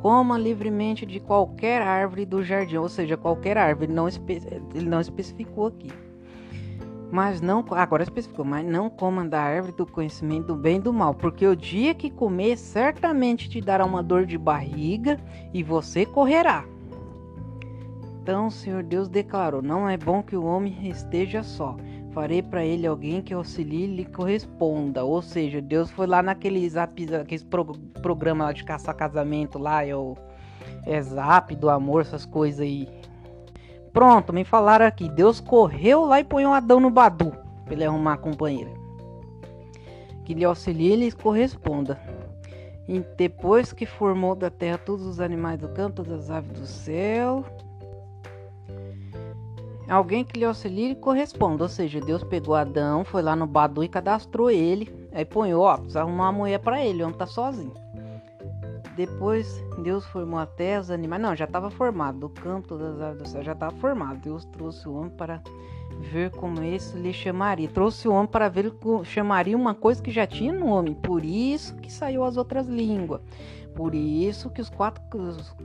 Coma 0.01 0.35
livremente 0.35 1.05
de 1.05 1.19
qualquer 1.19 1.83
árvore 1.83 2.25
do 2.25 2.43
jardim, 2.43 2.77
ou 2.77 2.89
seja, 2.89 3.15
qualquer 3.15 3.55
árvore, 3.55 3.93
não 3.93 4.07
ele 4.07 4.89
não 4.89 4.99
especificou 4.99 5.67
aqui. 5.67 6.06
Mas 7.09 7.39
não, 7.39 7.63
agora 7.71 8.03
especificou, 8.03 8.43
mas 8.43 8.65
não 8.65 8.89
coma 8.89 9.25
da 9.25 9.41
árvore 9.41 9.73
do 9.73 9.85
conhecimento 9.85 10.47
do 10.47 10.55
bem 10.55 10.75
e 10.75 10.81
do 10.81 10.91
mal, 10.91 11.13
porque 11.13 11.47
o 11.47 11.55
dia 11.55 11.93
que 11.93 12.09
comer 12.09 12.57
certamente 12.57 13.49
te 13.49 13.61
dará 13.61 13.85
uma 13.85 14.03
dor 14.03 14.25
de 14.25 14.37
barriga 14.37 15.17
e 15.53 15.63
você 15.63 16.05
correrá. 16.05 16.65
Então 18.21 18.47
o 18.47 18.51
Senhor 18.51 18.83
Deus 18.83 19.07
declarou: 19.07 19.61
Não 19.61 19.87
é 19.87 19.95
bom 19.95 20.21
que 20.21 20.35
o 20.35 20.43
homem 20.43 20.89
esteja 20.89 21.43
só. 21.43 21.77
Farei 22.11 22.41
para 22.41 22.65
ele 22.65 22.85
alguém 22.85 23.21
que 23.21 23.33
auxilie 23.33 23.83
e 23.83 23.95
lhe 23.95 24.05
corresponda. 24.05 25.05
Ou 25.05 25.21
seja, 25.21 25.61
Deus 25.61 25.89
foi 25.91 26.07
lá 26.07 26.21
naqueles, 26.21 26.75
aqueles 26.75 27.43
pro, 27.43 27.77
programa 28.01 28.45
lá 28.45 28.51
de 28.51 28.65
caçar 28.65 28.95
casamento 28.95 29.57
lá, 29.57 29.85
é 29.85 29.95
o 29.95 30.17
é 30.85 31.01
zap 31.01 31.55
do 31.55 31.69
amor, 31.69 32.01
essas 32.01 32.25
coisas 32.25 32.59
aí. 32.59 32.89
Pronto, 33.97 34.31
me 34.31 34.43
falaram 34.43 34.85
aqui. 34.85 35.09
Deus 35.09 35.39
correu 35.39 36.05
lá 36.05 36.19
e 36.19 36.23
põe 36.23 36.45
um 36.45 36.53
Adão 36.53 36.79
no 36.79 36.91
Badu 36.91 37.33
para 37.65 37.73
ele 37.73 37.83
arrumar 37.83 38.13
a 38.13 38.17
companheira. 38.17 38.69
Que 40.23 40.35
lhe 40.35 40.45
auxilie 40.45 40.93
e 40.93 40.95
lhe 40.95 41.11
corresponda. 41.11 41.99
E 42.87 42.99
depois 43.17 43.73
que 43.73 43.87
formou 43.87 44.35
da 44.35 44.51
terra 44.51 44.77
todos 44.77 45.03
os 45.03 45.19
animais 45.19 45.59
do 45.59 45.69
campo, 45.69 46.03
todas 46.03 46.25
as 46.25 46.29
aves 46.29 46.51
do 46.51 46.67
céu, 46.67 47.43
alguém 49.89 50.23
que 50.23 50.37
lhe 50.37 50.45
auxilie 50.45 50.91
e 50.91 50.95
corresponda. 50.95 51.63
Ou 51.63 51.69
seja, 51.69 51.99
Deus 51.99 52.23
pegou 52.23 52.53
Adão, 52.53 53.03
foi 53.03 53.23
lá 53.23 53.35
no 53.35 53.47
Badu 53.47 53.83
e 53.83 53.89
cadastrou 53.89 54.51
ele. 54.51 55.09
Aí 55.11 55.25
põe, 55.25 55.55
ó, 55.55 55.75
precisa 55.75 56.01
arrumar 56.01 56.25
uma 56.25 56.33
mulher 56.33 56.59
para 56.59 56.85
ele, 56.85 57.01
o 57.01 57.07
homem 57.07 57.17
tá 57.17 57.25
sozinho. 57.25 57.73
Depois 58.97 59.63
Deus 59.77 60.03
formou 60.07 60.39
a 60.39 60.47
terra, 60.47 60.81
os 60.81 60.89
animais. 60.89 61.21
Não, 61.21 61.35
já 61.35 61.45
estava 61.45 61.69
formado. 61.69 62.17
Do 62.17 62.29
campo, 62.29 62.67
todas 62.67 62.95
as 62.95 63.01
aves 63.01 63.21
do 63.21 63.27
céu 63.27 63.43
já 63.43 63.51
estava 63.51 63.75
formado. 63.75 64.19
Deus 64.19 64.43
trouxe 64.45 64.89
o 64.89 64.95
homem 64.95 65.11
para 65.11 65.39
ver 66.11 66.31
como 66.31 66.63
esse 66.63 66.97
lhe 66.97 67.13
chamaria. 67.13 67.69
Trouxe 67.69 68.07
o 68.07 68.11
homem 68.11 68.25
para 68.25 68.49
ver 68.49 68.73
chamaria 69.03 69.55
uma 69.55 69.75
coisa 69.75 70.01
que 70.01 70.09
já 70.09 70.25
tinha 70.25 70.51
nome. 70.51 70.95
Por 70.95 71.23
isso 71.23 71.75
que 71.75 71.93
saiu 71.93 72.23
as 72.23 72.37
outras 72.37 72.67
línguas. 72.67 73.21
Por 73.75 73.93
isso 73.93 74.49
que 74.49 74.59
os 74.59 74.69
quatro 74.71 75.03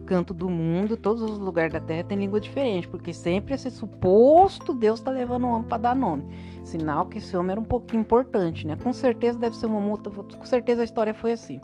cantos 0.04 0.36
do 0.36 0.50
mundo, 0.50 0.98
todos 0.98 1.22
os 1.22 1.38
lugares 1.38 1.72
da 1.72 1.80
terra 1.80 2.04
têm 2.04 2.18
língua 2.18 2.38
diferente, 2.38 2.86
porque 2.86 3.14
sempre 3.14 3.54
esse 3.54 3.70
suposto 3.70 4.74
Deus 4.74 5.00
está 5.00 5.10
levando 5.10 5.44
o 5.44 5.48
homem 5.48 5.66
para 5.66 5.78
dar 5.78 5.96
nome. 5.96 6.22
Sinal 6.62 7.06
que 7.06 7.16
esse 7.16 7.34
homem 7.34 7.52
era 7.52 7.60
um 7.60 7.64
pouquinho 7.64 8.02
importante, 8.02 8.66
né? 8.66 8.76
Com 8.76 8.92
certeza 8.92 9.38
deve 9.38 9.56
ser 9.56 9.64
uma 9.64 9.80
multa, 9.80 10.10
com 10.10 10.44
certeza 10.44 10.82
a 10.82 10.84
história 10.84 11.14
foi 11.14 11.32
assim. 11.32 11.58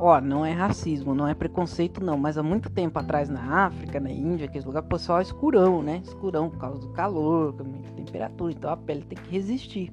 Ó, 0.00 0.20
não 0.20 0.46
é 0.46 0.52
racismo, 0.52 1.14
não 1.14 1.26
é 1.26 1.34
preconceito 1.34 2.02
não, 2.04 2.16
mas 2.16 2.38
há 2.38 2.42
muito 2.42 2.70
tempo 2.70 2.98
atrás 2.98 3.28
na 3.28 3.66
África, 3.66 3.98
na 3.98 4.10
Índia, 4.10 4.46
aqueles 4.46 4.64
lugares, 4.64 4.86
o 4.86 4.88
pessoal 4.90 5.18
é 5.18 5.22
escurão, 5.22 5.82
né? 5.82 6.00
Escurão 6.04 6.48
por 6.48 6.58
causa 6.58 6.78
do 6.78 6.88
calor, 6.90 7.52
da 7.52 7.64
temperatura, 7.96 8.52
então 8.52 8.70
a 8.70 8.76
pele 8.76 9.02
tem 9.02 9.18
que 9.18 9.30
resistir. 9.30 9.92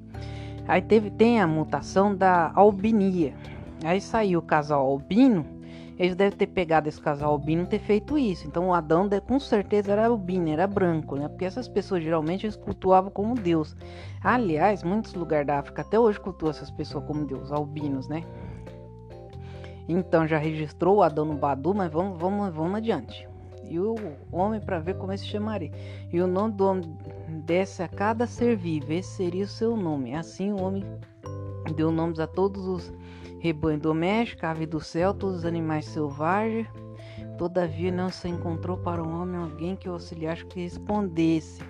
Aí 0.68 0.80
teve, 0.80 1.10
tem 1.10 1.40
a 1.40 1.46
mutação 1.46 2.14
da 2.14 2.52
albinia, 2.54 3.34
Aí 3.84 4.00
saiu 4.00 4.38
o 4.38 4.42
casal 4.42 4.86
albino. 4.86 5.44
Eles 5.98 6.14
devem 6.14 6.36
ter 6.36 6.46
pegado 6.48 6.88
esse 6.88 7.00
casal 7.00 7.32
albino 7.32 7.62
e 7.62 7.66
ter 7.66 7.78
feito 7.78 8.18
isso. 8.18 8.46
Então 8.46 8.68
o 8.68 8.74
Adão 8.74 9.08
com 9.26 9.40
certeza 9.40 9.92
era 9.92 10.06
albino, 10.06 10.50
era 10.50 10.66
branco, 10.66 11.16
né? 11.16 11.28
Porque 11.28 11.44
essas 11.44 11.68
pessoas 11.68 12.02
geralmente 12.02 12.44
eles 12.44 12.56
cultuavam 12.56 13.10
como 13.10 13.34
Deus. 13.34 13.74
Aliás, 14.22 14.82
muitos 14.82 15.14
lugares 15.14 15.46
da 15.46 15.58
África 15.58 15.82
até 15.82 15.98
hoje 15.98 16.20
cultuam 16.20 16.50
essas 16.50 16.70
pessoas 16.70 17.04
como 17.04 17.24
Deus, 17.24 17.50
albinos, 17.50 18.08
né? 18.08 18.24
Então 19.88 20.26
já 20.26 20.38
registrou 20.38 21.02
Adão 21.02 21.24
no 21.24 21.34
Badu, 21.34 21.74
mas 21.74 21.90
vamos, 21.90 22.18
vamos, 22.18 22.54
vamos 22.54 22.74
adiante. 22.74 23.28
E 23.64 23.78
o 23.78 23.96
homem 24.30 24.60
para 24.60 24.78
ver 24.78 24.96
como 24.96 25.10
ele 25.10 25.18
se 25.18 25.26
chamaria. 25.26 25.70
E 26.12 26.20
o 26.20 26.26
nome 26.26 26.54
do 26.54 26.66
homem 26.66 26.96
desce 27.44 27.82
a 27.82 27.88
cada 27.88 28.26
ser 28.26 28.56
vivo. 28.56 28.92
Esse 28.92 29.16
seria 29.16 29.44
o 29.44 29.48
seu 29.48 29.76
nome. 29.76 30.14
Assim 30.14 30.52
o 30.52 30.62
homem 30.62 30.84
deu 31.74 31.90
nomes 31.90 32.20
a 32.20 32.26
todos 32.26 32.66
os 32.66 32.92
rebanho 33.40 33.78
doméstico, 33.78 34.46
ave 34.46 34.66
do 34.66 34.80
céu, 34.80 35.12
todos 35.12 35.38
os 35.38 35.44
animais 35.44 35.84
selvagens. 35.86 36.68
Todavia 37.38 37.92
não 37.92 38.08
se 38.08 38.28
encontrou 38.28 38.78
para 38.78 39.02
o 39.02 39.08
homem 39.08 39.36
alguém 39.36 39.76
que 39.76 39.88
o 39.88 39.92
auxiliasse 39.92 40.44
que 40.46 40.60
respondesse. 40.60 41.62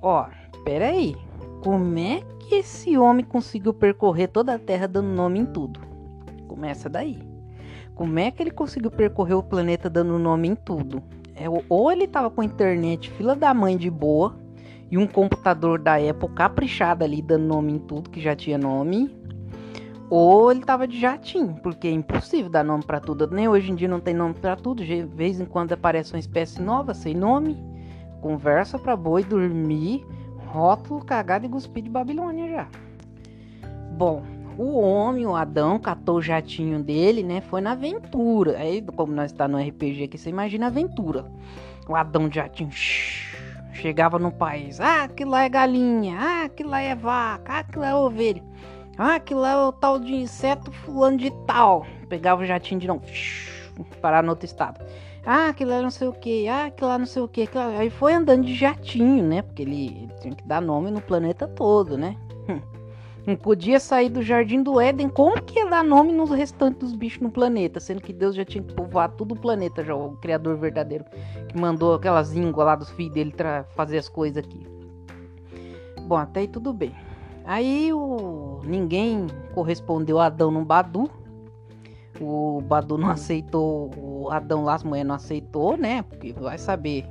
Ó, 0.00 0.26
peraí. 0.64 1.16
Como 1.62 1.98
é 1.98 2.22
que 2.38 2.54
esse 2.54 2.96
homem 2.96 3.24
conseguiu 3.24 3.74
percorrer 3.74 4.28
toda 4.28 4.54
a 4.54 4.58
terra 4.58 4.86
dando 4.86 5.08
nome 5.08 5.40
em 5.40 5.46
tudo? 5.46 5.80
Começa 6.48 6.88
daí. 6.88 7.18
Como 7.94 8.18
é 8.18 8.30
que 8.30 8.42
ele 8.42 8.50
conseguiu 8.50 8.90
percorrer 8.90 9.34
o 9.34 9.42
planeta 9.42 9.90
dando 9.90 10.18
nome 10.18 10.48
em 10.48 10.54
tudo? 10.54 11.02
É, 11.34 11.44
ou 11.68 11.92
ele 11.92 12.06
tava 12.06 12.30
com 12.30 12.40
a 12.40 12.44
internet 12.44 13.10
fila 13.10 13.36
da 13.36 13.52
mãe 13.52 13.76
de 13.76 13.90
boa 13.90 14.36
e 14.90 14.96
um 14.96 15.06
computador 15.06 15.78
da 15.78 15.96
Apple 15.96 16.30
caprichado 16.30 17.04
ali 17.04 17.20
dando 17.20 17.44
nome 17.44 17.74
em 17.74 17.78
tudo 17.78 18.10
que 18.10 18.20
já 18.20 18.34
tinha 18.34 18.58
nome, 18.58 19.14
ou 20.10 20.50
ele 20.50 20.64
tava 20.64 20.88
de 20.88 20.98
jatinho, 20.98 21.56
porque 21.62 21.86
é 21.86 21.92
impossível 21.92 22.50
dar 22.50 22.64
nome 22.64 22.84
para 22.84 22.98
tudo. 22.98 23.30
Nem 23.30 23.46
hoje 23.46 23.70
em 23.70 23.76
dia 23.76 23.86
não 23.86 24.00
tem 24.00 24.12
nome 24.12 24.34
para 24.34 24.56
tudo. 24.56 24.84
De 24.84 25.04
vez 25.04 25.40
em 25.40 25.44
quando 25.44 25.72
aparece 25.72 26.12
uma 26.12 26.18
espécie 26.18 26.60
nova, 26.60 26.92
sem 26.92 27.14
nome. 27.14 27.56
Conversa 28.20 28.76
para 28.76 28.96
boi 28.96 29.22
dormir, 29.22 30.04
rótulo, 30.50 31.04
cagado 31.04 31.46
e 31.46 31.48
cuspir 31.48 31.82
de 31.82 31.90
Babilônia 31.90 32.48
já. 32.50 32.68
Bom, 33.92 34.22
o 34.58 34.78
homem, 34.78 35.26
o 35.26 35.34
Adão, 35.34 35.78
catou 35.78 36.16
o 36.16 36.22
jatinho 36.22 36.82
dele, 36.82 37.22
né? 37.22 37.40
Foi 37.40 37.60
na 37.60 37.72
aventura. 37.72 38.58
Aí, 38.58 38.82
como 38.82 39.12
nós 39.12 39.30
está 39.30 39.46
no 39.46 39.58
RPG 39.58 40.04
aqui, 40.04 40.18
você 40.18 40.30
imagina 40.30 40.66
a 40.66 40.68
aventura. 40.68 41.24
O 41.88 41.94
Adão 41.94 42.28
de 42.28 42.36
jatinho 42.36 42.70
chegava 43.72 44.18
no 44.18 44.30
país. 44.30 44.80
Ah, 44.80 45.04
aquilo 45.04 45.30
lá 45.30 45.44
é 45.44 45.48
galinha. 45.48 46.16
Ah, 46.18 46.44
aquilo 46.44 46.70
lá 46.70 46.80
é 46.80 46.94
vaca. 46.94 47.52
Ah, 47.52 47.58
aquilo 47.60 47.82
lá 47.82 47.88
é 47.88 47.94
ovelha. 47.94 48.42
Ah, 48.98 49.14
aquilo 49.14 49.40
lá 49.40 49.52
é 49.52 49.56
o 49.56 49.72
tal 49.72 49.98
de 49.98 50.14
inseto 50.14 50.70
fulano 50.72 51.16
de 51.16 51.30
tal. 51.46 51.86
Pegava 52.08 52.42
o 52.42 52.46
jatinho 52.46 52.80
de 52.80 52.86
novo, 52.86 53.02
parar 54.02 54.22
no 54.22 54.30
outro 54.30 54.44
estado. 54.44 54.84
Ah, 55.24 55.48
aquilo 55.48 55.70
lá 55.70 55.82
não 55.82 55.90
sei 55.90 56.08
o 56.08 56.12
que, 56.12 56.48
ah, 56.48 56.66
aquilo 56.66 56.88
lá 56.88 56.98
não 56.98 57.06
sei 57.06 57.22
o 57.22 57.28
que. 57.28 57.48
Aí 57.78 57.90
foi 57.90 58.14
andando 58.14 58.44
de 58.44 58.54
jatinho, 58.54 59.24
né? 59.24 59.42
Porque 59.42 59.62
ele, 59.62 59.86
ele 59.86 60.12
tinha 60.20 60.34
que 60.34 60.46
dar 60.46 60.60
nome 60.60 60.90
no 60.90 61.00
planeta 61.00 61.46
todo, 61.46 61.96
né? 61.98 62.16
Não 63.26 63.36
podia 63.36 63.78
sair 63.78 64.08
do 64.08 64.22
jardim 64.22 64.62
do 64.62 64.80
Éden. 64.80 65.08
Como 65.08 65.40
que 65.42 65.58
ia 65.58 65.68
dar 65.68 65.84
nome 65.84 66.10
nos 66.10 66.30
restantes 66.30 66.78
dos 66.78 66.96
bichos 66.96 67.20
no 67.20 67.30
planeta? 67.30 67.78
Sendo 67.78 68.00
que 68.00 68.12
Deus 68.12 68.34
já 68.34 68.44
tinha 68.44 68.64
que 68.64 68.72
povoar 68.72 69.10
todo 69.10 69.32
o 69.32 69.38
planeta, 69.38 69.84
já, 69.84 69.94
o 69.94 70.16
Criador 70.16 70.56
verdadeiro, 70.56 71.04
que 71.48 71.60
mandou 71.60 71.94
aquelas 71.94 72.34
ínguas 72.34 72.66
lá 72.66 72.74
dos 72.74 72.90
filhos 72.90 73.12
dele 73.12 73.32
pra 73.36 73.64
fazer 73.76 73.98
as 73.98 74.08
coisas 74.08 74.42
aqui. 74.42 74.66
Bom, 76.06 76.16
até 76.16 76.40
aí 76.40 76.48
tudo 76.48 76.72
bem. 76.72 76.94
Aí 77.44 77.92
o 77.92 78.60
ninguém 78.64 79.26
correspondeu 79.54 80.18
a 80.18 80.26
Adão 80.26 80.50
no 80.50 80.64
Badu. 80.64 81.10
O 82.20 82.60
Badu 82.60 82.98
não 82.98 83.08
aceitou, 83.08 83.90
o 83.96 84.30
Adão 84.30 84.64
mulheres 84.84 85.08
não 85.08 85.14
aceitou, 85.14 85.76
né? 85.76 86.02
Porque 86.02 86.32
vai 86.32 86.58
saber 86.58 87.06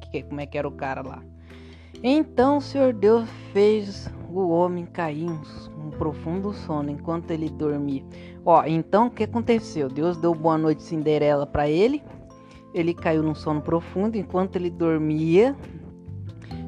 que, 0.00 0.22
como 0.22 0.40
é 0.40 0.46
que 0.46 0.58
era 0.58 0.66
o 0.66 0.72
cara 0.72 1.02
lá. 1.02 1.22
Então 2.02 2.58
o 2.58 2.60
Senhor 2.60 2.92
Deus 2.92 3.28
fez 3.52 4.10
o 4.32 4.48
homem 4.48 4.86
cair 4.86 5.24
em 5.24 5.40
um 5.76 5.90
profundo 5.90 6.52
sono 6.52 6.90
enquanto 6.90 7.30
ele 7.30 7.48
dormia. 7.48 8.02
Ó, 8.44 8.64
então 8.64 9.06
o 9.06 9.10
que 9.10 9.24
aconteceu? 9.24 9.88
Deus 9.88 10.16
deu 10.16 10.34
boa 10.34 10.56
noite 10.56 10.82
Cinderela 10.82 11.46
para 11.46 11.68
ele. 11.68 12.02
Ele 12.72 12.94
caiu 12.94 13.22
num 13.22 13.34
sono 13.34 13.60
profundo 13.60 14.16
enquanto 14.16 14.56
ele 14.56 14.70
dormia 14.70 15.56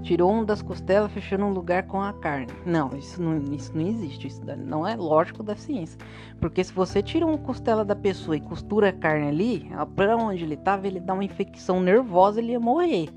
tirou 0.03 0.33
um 0.33 0.45
das 0.45 0.61
costelas, 0.61 1.13
fechando 1.13 1.45
um 1.45 1.53
lugar 1.53 1.85
com 1.85 2.01
a 2.01 2.13
carne. 2.13 2.49
Não, 2.67 2.91
isso 2.97 3.23
não, 3.23 3.39
isso 3.55 3.73
não 3.75 3.87
existe. 3.87 4.27
Isso 4.27 4.43
não 4.45 4.87
é 4.87 4.97
lógico 4.97 5.43
da 5.43 5.57
ciência. 5.57 5.99
Porque 6.41 6.63
se 6.63 6.73
você 6.73 7.03
tira 7.03 7.25
uma 7.25 7.39
costela 7.39 7.85
da 7.85 7.95
pessoa 7.95 8.37
e 8.37 8.41
costura 8.41 8.89
a 8.89 8.93
carne 8.93 9.29
ali, 9.29 9.71
para 9.95 10.17
onde 10.17 10.45
ele 10.45 10.55
estava, 10.55 10.87
ele 10.87 11.01
dá 11.01 11.15
uma 11.15 11.25
infecção 11.25 11.81
nervosa, 11.81 12.41
ele 12.41 12.53
ia 12.53 12.61
morrer. 12.61 13.09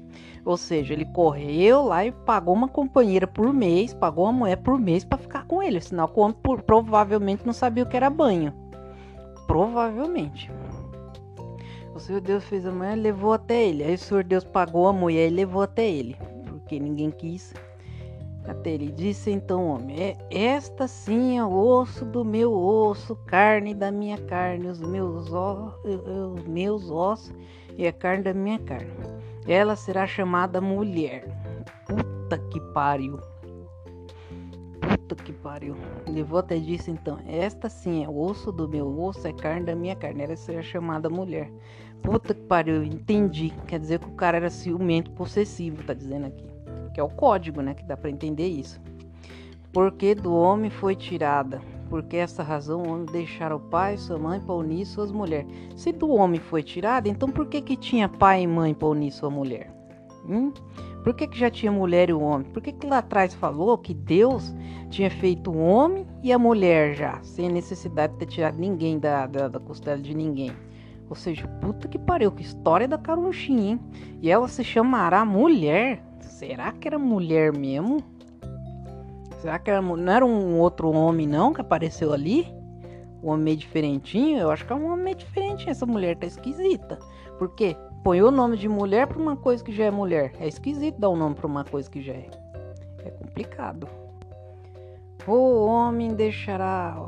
Ou 0.46 0.56
seja, 0.56 0.94
ele 0.94 1.06
correu 1.06 1.86
lá 1.86 2.06
e 2.06 2.12
pagou 2.12 2.54
uma 2.54 2.68
companheira 2.68 3.26
por 3.26 3.52
mês, 3.52 3.94
pagou 3.94 4.26
uma 4.26 4.34
mulher 4.34 4.58
por 4.58 4.80
mês 4.80 5.04
para 5.04 5.18
ficar 5.18 5.46
com 5.46 5.62
ele. 5.62 5.82
Senão 5.82 6.10
o 6.14 6.20
homem 6.20 6.38
provavelmente 6.66 7.46
não 7.46 7.54
sabia 7.54 7.84
o 7.84 7.88
que 7.88 7.98
era 7.98 8.10
banho. 8.10 8.54
Provavelmente. 9.48 10.52
O 11.96 12.00
Senhor 12.00 12.22
Deus 12.22 12.44
fez 12.44 12.66
a 12.68 12.72
mulher 12.72 12.98
e 12.98 13.02
levou 13.02 13.34
até 13.34 13.64
ele. 13.64 13.84
Aí 13.84 13.96
o 13.96 13.98
Senhor 13.98 14.24
Deus 14.24 14.44
pagou 14.44 14.88
a 14.88 14.94
mulher 14.94 15.28
e 15.28 15.34
levou 15.34 15.62
até 15.62 15.90
ele 15.90 16.16
porque 16.66 16.80
ninguém 16.80 17.12
quis. 17.12 17.54
Até 18.48 18.72
ele 18.72 18.92
disse 18.92 19.32
então, 19.32 19.70
homem, 19.70 20.00
é, 20.00 20.18
esta 20.30 20.88
sim 20.88 21.38
é 21.38 21.44
o 21.44 21.52
osso 21.52 22.06
do 22.06 22.24
meu 22.24 22.54
osso, 22.54 23.16
carne 23.28 23.74
da 23.74 23.92
minha 23.92 24.18
carne, 24.18 24.68
os 24.68 24.82
meus, 24.82 25.32
os 25.32 26.44
meus 26.48 26.90
ossos 26.90 27.34
e 27.76 27.88
a 27.88 27.94
carne 27.94 28.24
da 28.24 28.34
minha 28.34 28.60
carne. 28.60 28.92
Ela 29.48 29.76
será 29.76 30.06
chamada 30.06 30.62
mulher. 30.62 31.26
Puta 31.88 32.38
que 32.50 32.60
pariu. 32.72 33.20
Puta 34.80 35.16
que 35.16 35.34
pariu. 35.34 35.76
Levou 36.08 36.40
até 36.40 36.58
disse 36.58 36.92
então, 36.92 37.18
esta 37.28 37.68
sim 37.68 38.04
é 38.04 38.08
o 38.08 38.16
osso 38.16 38.52
do 38.52 38.68
meu 38.68 38.88
osso, 39.00 39.28
é 39.28 39.34
carne 39.34 39.66
da 39.66 39.76
minha 39.76 39.96
carne. 39.96 40.22
Ela 40.22 40.36
será 40.36 40.62
chamada 40.62 41.10
mulher. 41.10 41.52
Puta 42.04 42.34
que 42.36 42.42
pariu, 42.42 42.84
entendi. 42.84 43.52
Quer 43.68 43.80
dizer 43.80 43.98
que 43.98 44.08
o 44.08 44.14
cara 44.14 44.38
era 44.38 44.52
ciumento 44.52 45.12
possessivo, 45.12 45.84
tá 45.84 45.94
dizendo 45.94 46.28
aqui 46.28 46.55
que 46.96 47.02
é 47.02 47.04
o 47.04 47.10
código, 47.10 47.62
né? 47.62 47.74
Que 47.74 47.84
dá 47.84 47.98
para 47.98 48.10
entender 48.10 48.48
isso. 48.48 48.80
Porque 49.74 50.16
do 50.16 50.34
homem 50.34 50.72
foi 50.72 50.96
tirada. 50.96 51.62
Porque 51.90 52.16
essa 52.16 52.42
razão 52.42 52.84
o 52.84 52.90
homem 52.90 53.06
deixara 53.08 53.54
o 53.54 53.60
pai, 53.60 53.98
sua 53.98 54.18
mãe 54.18 54.40
para 54.40 54.56
unir 54.56 54.86
suas 54.86 55.12
mulheres. 55.12 55.52
Se 55.76 55.92
do 55.92 56.10
homem 56.10 56.40
foi 56.40 56.64
tirada, 56.64 57.10
então 57.10 57.30
por 57.30 57.48
que 57.48 57.62
que 57.62 57.76
tinha 57.76 58.08
pai 58.08 58.44
e 58.44 58.48
mãe 58.48 58.74
para 58.74 58.88
unir 58.88 59.12
sua 59.12 59.30
mulher? 59.30 59.70
Hum? 60.26 60.54
Por 61.04 61.14
que, 61.14 61.28
que 61.28 61.38
já 61.38 61.52
tinha 61.52 61.72
mulher 61.72 62.10
e 62.10 62.14
o 62.14 62.22
homem? 62.22 62.50
Por 62.50 62.64
que, 62.64 62.72
que 62.72 62.88
lá 62.88 63.00
atrás 63.00 63.36
falou 63.36 63.78
que 63.78 63.94
Deus 63.94 64.56
tinha 64.90 65.12
feito 65.12 65.52
o 65.52 65.60
homem 65.60 66.08
e 66.24 66.32
a 66.32 66.40
mulher 66.40 66.96
já, 66.96 67.22
sem 67.22 67.50
necessidade 67.50 68.14
de 68.14 68.20
ter 68.20 68.26
tirado 68.26 68.58
ninguém 68.58 68.98
da, 68.98 69.28
da, 69.28 69.48
da 69.48 69.60
costela 69.60 70.02
de 70.02 70.16
ninguém? 70.16 70.52
Ou 71.08 71.16
seja, 71.16 71.48
puta 71.62 71.88
que 71.88 72.00
pariu, 72.00 72.32
que 72.32 72.42
história 72.42 72.88
da 72.88 72.98
carunchinha, 72.98 73.74
hein? 73.74 73.80
E 74.22 74.32
ela 74.32 74.48
se 74.48 74.64
chamará 74.64 75.24
mulher? 75.24 76.02
Será 76.26 76.72
que 76.72 76.88
era 76.88 77.00
mulher 77.00 77.56
mesmo? 77.56 78.04
Será 79.40 79.60
que 79.60 79.70
era, 79.70 79.82
não 79.82 80.12
era 80.12 80.26
um 80.26 80.60
outro 80.60 80.92
homem 80.92 81.28
não 81.28 81.54
que 81.54 81.62
apareceu 81.62 82.14
ali? 82.14 82.48
Um 83.24 83.30
homem 83.30 83.46
meio 83.46 83.58
diferentinho? 83.58 84.40
Eu 84.40 84.52
acho 84.52 84.66
que 84.66 84.74
é 84.74 84.76
um 84.76 84.92
homem 84.92 85.16
meio. 85.16 85.18
Essa 85.68 85.86
mulher 85.86 86.16
tá 86.18 86.26
esquisita. 86.26 87.00
Por 87.38 87.54
quê? 87.56 87.76
Põe 88.04 88.22
o 88.22 88.32
nome 88.32 88.58
de 88.58 88.68
mulher 88.68 89.08
pra 89.08 89.20
uma 89.20 89.36
coisa 89.36 89.64
que 89.64 89.72
já 89.72 89.86
é 89.86 89.92
mulher. 89.92 90.34
É 90.40 90.48
esquisito 90.48 91.00
dar 91.00 91.10
o 91.10 91.14
um 91.14 91.18
nome 91.18 91.36
pra 91.36 91.48
uma 91.48 91.64
coisa 91.64 91.90
que 91.90 92.02
já 92.02 92.14
é. 92.14 92.30
É 93.04 93.10
complicado. 93.12 93.88
O 95.28 95.66
homem 95.66 96.14
deixará 96.14 97.00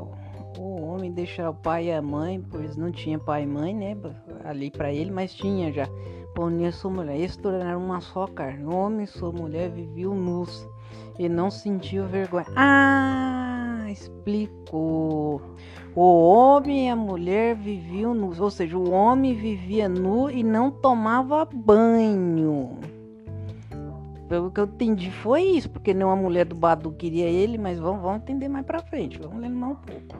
o 0.58 0.82
homem 0.82 1.12
deixará 1.12 1.50
o 1.50 1.54
pai 1.54 1.86
e 1.86 1.92
a 1.92 2.02
mãe, 2.02 2.40
pois 2.50 2.76
não 2.76 2.90
tinha 2.90 3.18
pai 3.18 3.44
e 3.44 3.46
mãe, 3.46 3.74
né? 3.74 3.96
Ali 4.44 4.70
para 4.70 4.92
ele, 4.92 5.10
mas 5.10 5.32
tinha 5.32 5.72
já 5.72 5.86
e 6.60 6.72
sua 6.72 6.90
mulher, 6.90 7.16
eles 7.16 7.36
tornaram 7.36 7.84
uma 7.84 8.00
só 8.00 8.26
carne. 8.28 8.64
Homem 8.64 9.06
sua 9.06 9.32
mulher 9.32 9.70
viviam 9.70 10.14
nus 10.14 10.68
e 11.18 11.28
não 11.28 11.50
sentiam 11.50 12.06
vergonha. 12.06 12.46
Ah, 12.54 13.86
explicou. 13.90 15.42
O 15.96 16.00
homem 16.00 16.86
e 16.86 16.90
a 16.90 16.94
mulher 16.94 17.56
viviam 17.56 18.14
nus, 18.14 18.38
ou 18.38 18.50
seja, 18.50 18.78
o 18.78 18.90
homem 18.92 19.34
vivia 19.34 19.88
nu 19.88 20.30
e 20.30 20.44
não 20.44 20.70
tomava 20.70 21.44
banho. 21.44 22.78
Pelo 24.28 24.50
que 24.52 24.60
eu 24.60 24.64
entendi 24.64 25.10
foi 25.10 25.42
isso, 25.42 25.68
porque 25.68 25.92
não 25.92 26.10
a 26.10 26.16
mulher 26.16 26.44
do 26.44 26.54
Badu 26.54 26.92
queria 26.92 27.26
ele, 27.26 27.58
mas 27.58 27.80
vamos, 27.80 28.00
vamos 28.00 28.22
entender 28.22 28.48
mais 28.48 28.64
pra 28.64 28.80
frente, 28.80 29.18
vamos 29.18 29.40
ler 29.40 29.48
mais 29.48 29.72
um 29.72 29.76
pouco. 29.76 30.16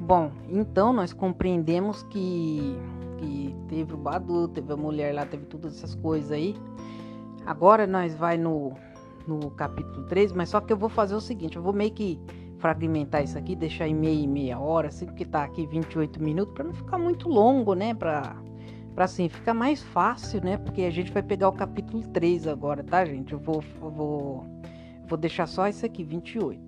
Bom, 0.00 0.30
então 0.48 0.92
nós 0.92 1.12
compreendemos 1.12 2.02
que 2.04 2.76
que 3.16 3.54
teve 3.68 3.94
o 3.94 3.96
Badu, 3.96 4.48
teve 4.48 4.72
a 4.72 4.76
mulher 4.76 5.14
lá, 5.14 5.26
teve 5.26 5.46
todas 5.46 5.76
essas 5.76 5.94
coisas 5.94 6.32
aí. 6.32 6.54
Agora 7.44 7.86
nós 7.86 8.14
vai 8.14 8.36
no, 8.36 8.72
no 9.26 9.50
capítulo 9.50 10.04
3, 10.06 10.32
mas 10.32 10.48
só 10.48 10.60
que 10.60 10.72
eu 10.72 10.76
vou 10.76 10.88
fazer 10.88 11.14
o 11.14 11.20
seguinte, 11.20 11.56
eu 11.56 11.62
vou 11.62 11.72
meio 11.72 11.92
que 11.92 12.20
fragmentar 12.58 13.22
isso 13.22 13.36
aqui, 13.38 13.54
deixar 13.54 13.86
em 13.86 13.94
meia 13.94 14.24
e 14.24 14.26
meia 14.26 14.58
hora, 14.58 14.88
assim, 14.88 15.06
porque 15.06 15.24
tá 15.24 15.44
aqui 15.44 15.66
28 15.66 16.22
minutos, 16.22 16.54
para 16.54 16.64
não 16.64 16.72
ficar 16.72 16.98
muito 16.98 17.28
longo, 17.28 17.74
né, 17.74 17.94
para 17.94 18.36
para 18.94 19.04
assim 19.04 19.28
ficar 19.28 19.52
mais 19.52 19.82
fácil, 19.82 20.42
né? 20.42 20.56
Porque 20.56 20.80
a 20.80 20.90
gente 20.90 21.12
vai 21.12 21.22
pegar 21.22 21.50
o 21.50 21.52
capítulo 21.52 22.02
3 22.08 22.46
agora, 22.46 22.82
tá, 22.82 23.04
gente? 23.04 23.34
Eu 23.34 23.38
vou 23.38 23.62
eu 23.82 23.90
vou 23.90 24.46
vou 25.06 25.18
deixar 25.18 25.46
só 25.46 25.68
isso 25.68 25.84
aqui, 25.84 26.02
28. 26.02 26.65